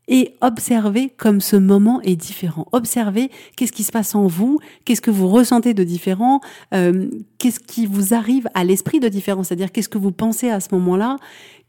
et 0.09 0.33
observez 0.41 1.09
comme 1.15 1.39
ce 1.39 1.55
moment 1.55 2.01
est 2.01 2.17
différent. 2.17 2.67
Observez 2.73 3.31
qu'est-ce 3.55 3.71
qui 3.71 3.83
se 3.83 3.91
passe 3.91 4.15
en 4.15 4.27
vous, 4.27 4.59
qu'est-ce 4.83 5.01
que 5.01 5.11
vous 5.11 5.29
ressentez 5.29 5.73
de 5.73 5.83
différent, 5.85 6.41
euh, 6.73 7.07
qu'est-ce 7.37 7.59
qui 7.59 7.85
vous 7.85 8.13
arrive 8.13 8.49
à 8.55 8.65
l'esprit 8.65 8.99
de 8.99 9.07
différent, 9.07 9.43
c'est-à-dire 9.43 9.71
qu'est-ce 9.71 9.87
que 9.87 9.99
vous 9.99 10.11
pensez 10.11 10.49
à 10.49 10.59
ce 10.59 10.69
moment-là, 10.73 11.17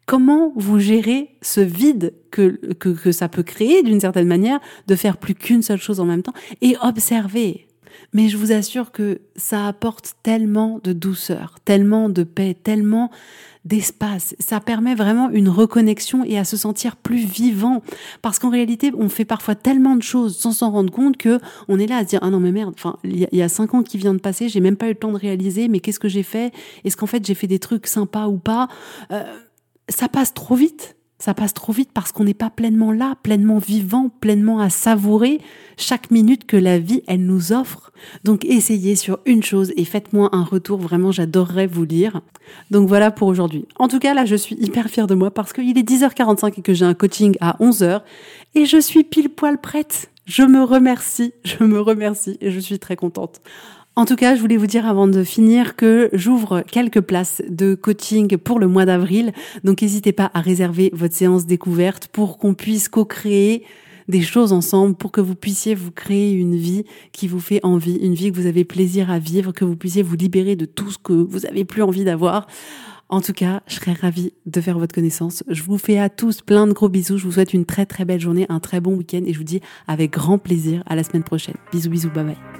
comment 0.07 0.53
vous 0.57 0.81
gérez 0.81 1.37
ce 1.43 1.61
vide 1.61 2.15
que, 2.31 2.59
que, 2.75 2.89
que 2.89 3.13
ça 3.13 3.29
peut 3.29 3.45
créer 3.45 3.83
d'une 3.83 4.01
certaine 4.01 4.27
manière, 4.27 4.59
de 4.89 4.97
faire 4.97 5.19
plus 5.19 5.35
qu'une 5.35 5.63
seule 5.63 5.81
chose 5.81 6.01
en 6.01 6.07
même 6.07 6.23
temps, 6.23 6.35
et 6.63 6.77
observez. 6.83 7.69
Mais 8.13 8.29
je 8.29 8.37
vous 8.37 8.53
assure 8.53 8.91
que 8.91 9.21
ça 9.37 9.67
apporte 9.67 10.15
tellement 10.23 10.81
de 10.83 10.93
douceur, 10.93 11.57
tellement 11.65 12.09
de 12.09 12.25
paix, 12.25 12.57
tellement 12.61 13.11
d'espace. 13.65 14.35
Ça 14.39 14.61
permet 14.61 14.95
vraiment 14.95 15.31
une 15.31 15.49
reconnexion 15.49 16.25
et 16.25 16.39
à 16.39 16.45
se 16.45 16.57
sentir 16.57 16.97
plus 16.97 17.25
vivant. 17.25 17.83
Parce 18.23 18.39
qu'en 18.39 18.51
réalité, 18.51 18.93
on 18.97 19.09
fait 19.09 19.25
parfois 19.25 19.55
tellement 19.55 19.97
de 19.97 20.03
choses 20.03 20.39
sans 20.39 20.53
s'en 20.53 20.71
rendre 20.71 20.93
compte 20.93 21.17
que 21.17 21.39
on 21.69 21.79
est 21.79 21.87
là 21.87 21.99
à 21.99 22.03
se 22.03 22.09
dire 22.09 22.21
ah 22.23 22.31
non 22.31 22.41
mais 22.41 22.53
merde. 22.53 22.75
Enfin, 22.77 22.97
il 23.05 23.29
y, 23.33 23.43
a 23.43 23.49
cinq 23.49 23.75
ans 23.75 23.83
qui 23.83 23.99
vient 23.99 24.15
de 24.15 24.21
passer, 24.21 24.49
j'ai 24.49 24.61
même 24.61 24.77
pas 24.77 24.87
eu 24.87 24.91
le 24.91 24.95
temps 24.97 25.13
de 25.13 25.19
réaliser. 25.19 25.69
Mais 25.69 25.81
qu'est-ce 25.81 26.01
que 26.01 26.09
j'ai 26.09 26.23
fait? 26.23 26.53
Est-ce 26.85 26.97
qu'en 26.97 27.07
fait 27.07 27.25
j'ai 27.25 27.35
fait 27.35 27.47
des 27.47 27.59
trucs 27.59 27.87
sympas 27.87 28.29
ou 28.29 28.39
pas? 28.39 28.69
Euh, 29.13 29.23
Ça 29.89 30.09
passe 30.09 30.33
trop 30.35 30.55
vite. 30.55 30.97
Ça 31.21 31.35
passe 31.35 31.53
trop 31.53 31.73
vite 31.73 31.91
parce 31.93 32.13
qu'on 32.13 32.25
n'est 32.25 32.33
pas 32.35 32.49
pleinement 32.49 32.93
là, 32.93 33.15
pleinement 33.23 33.59
vivant, 33.59 34.09
pleinement 34.21 34.59
à 34.59 34.71
savourer 34.71 35.39
chaque 35.77 36.11
minute 36.11 36.47
que 36.47 36.57
la 36.57 36.79
vie, 36.79 37.03
elle 37.07 37.27
nous 37.27 37.53
offre. 37.53 37.93
Donc 38.25 38.47
essayez 38.47 38.97
sur 38.97 39.19
une 39.27 39.43
chose 39.43 39.71
et 39.77 39.85
faites-moi 39.85 40.31
un 40.33 40.43
retour. 40.43 40.79
Vraiment, 40.79 41.13
j'adorerais 41.13 41.67
vous 41.67 41.85
lire. 41.85 42.23
Donc 42.71 42.89
voilà 42.89 43.11
pour 43.11 43.29
aujourd'hui. 43.29 43.67
En 43.79 43.87
tout 43.87 43.99
cas, 43.99 44.15
là, 44.15 44.25
je 44.25 44.35
suis 44.35 44.57
hyper 44.57 44.89
fière 44.89 45.07
de 45.07 45.15
moi 45.15 45.31
parce 45.31 45.53
qu'il 45.53 45.77
est 45.77 45.89
10h45 45.89 46.59
et 46.59 46.63
que 46.63 46.73
j'ai 46.73 46.87
un 46.87 46.95
coaching 46.95 47.37
à 47.43 47.57
11h 47.61 48.01
et 48.55 48.65
je 48.65 48.81
suis 48.81 49.05
pile 49.05 49.29
poil 49.29 49.61
prête. 49.61 50.11
Je 50.25 50.43
me 50.43 50.63
remercie, 50.65 51.35
je 51.45 51.63
me 51.65 51.81
remercie 51.81 52.39
et 52.41 52.51
je 52.51 52.61
suis 52.61 52.79
très 52.79 52.97
contente. 52.97 53.43
En 54.01 54.07
tout 54.07 54.17
cas, 54.17 54.35
je 54.35 54.41
voulais 54.41 54.57
vous 54.57 54.67
dire 54.67 54.87
avant 54.87 55.07
de 55.07 55.23
finir 55.23 55.77
que 55.77 56.09
j'ouvre 56.15 56.63
quelques 56.63 57.03
places 57.03 57.43
de 57.51 57.75
coaching 57.75 58.39
pour 58.39 58.59
le 58.59 58.67
mois 58.67 58.87
d'avril. 58.87 59.35
Donc 59.63 59.83
n'hésitez 59.83 60.13
pas 60.13 60.31
à 60.33 60.41
réserver 60.41 60.89
votre 60.95 61.15
séance 61.15 61.45
découverte 61.45 62.09
pour 62.09 62.39
qu'on 62.39 62.55
puisse 62.55 62.89
co-créer 62.89 63.63
des 64.09 64.23
choses 64.23 64.55
ensemble 64.55 64.95
pour 64.95 65.13
que 65.13 65.21
vous 65.21 65.35
puissiez 65.35 65.75
vous 65.75 65.91
créer 65.91 66.33
une 66.33 66.57
vie 66.57 66.85
qui 67.13 67.29
vous 67.29 67.41
fait 67.41 67.61
envie, 67.63 67.97
une 67.97 68.15
vie 68.15 68.33
que 68.33 68.37
vous 68.37 68.47
avez 68.47 68.65
plaisir 68.65 69.11
à 69.11 69.19
vivre, 69.19 69.53
que 69.53 69.67
vous 69.67 69.77
puissiez 69.77 70.03
vous 70.03 70.17
libérer 70.17 70.57
de 70.57 70.65
tout 70.65 70.91
ce 70.91 70.97
que 70.97 71.13
vous 71.13 71.45
avez 71.45 71.67
plus 71.67 71.83
envie 71.83 72.05
d'avoir. 72.05 72.47
En 73.11 73.21
tout 73.21 73.35
cas, 73.35 73.61
je 73.67 73.75
serais 73.75 73.93
ravie 73.93 74.33
de 74.47 74.63
faire 74.63 74.79
votre 74.79 74.95
connaissance. 74.95 75.45
Je 75.47 75.63
vous 75.63 75.77
fais 75.77 75.99
à 75.99 76.09
tous 76.09 76.41
plein 76.41 76.67
de 76.67 76.73
gros 76.73 76.89
bisous. 76.89 77.19
Je 77.19 77.25
vous 77.25 77.33
souhaite 77.33 77.53
une 77.53 77.67
très 77.67 77.85
très 77.85 78.07
belle 78.07 78.21
journée, 78.21 78.47
un 78.49 78.61
très 78.61 78.81
bon 78.81 78.95
week-end 78.95 79.21
et 79.27 79.35
je 79.35 79.39
vous 79.39 79.45
dis 79.45 79.61
avec 79.87 80.13
grand 80.13 80.39
plaisir 80.39 80.83
à 80.87 80.97
la 80.97 81.05
semaine 81.05 81.25
prochaine. 81.25 81.57
Bisous 81.71 81.91
bisous, 81.91 82.09
bye 82.09 82.25
bye. 82.25 82.60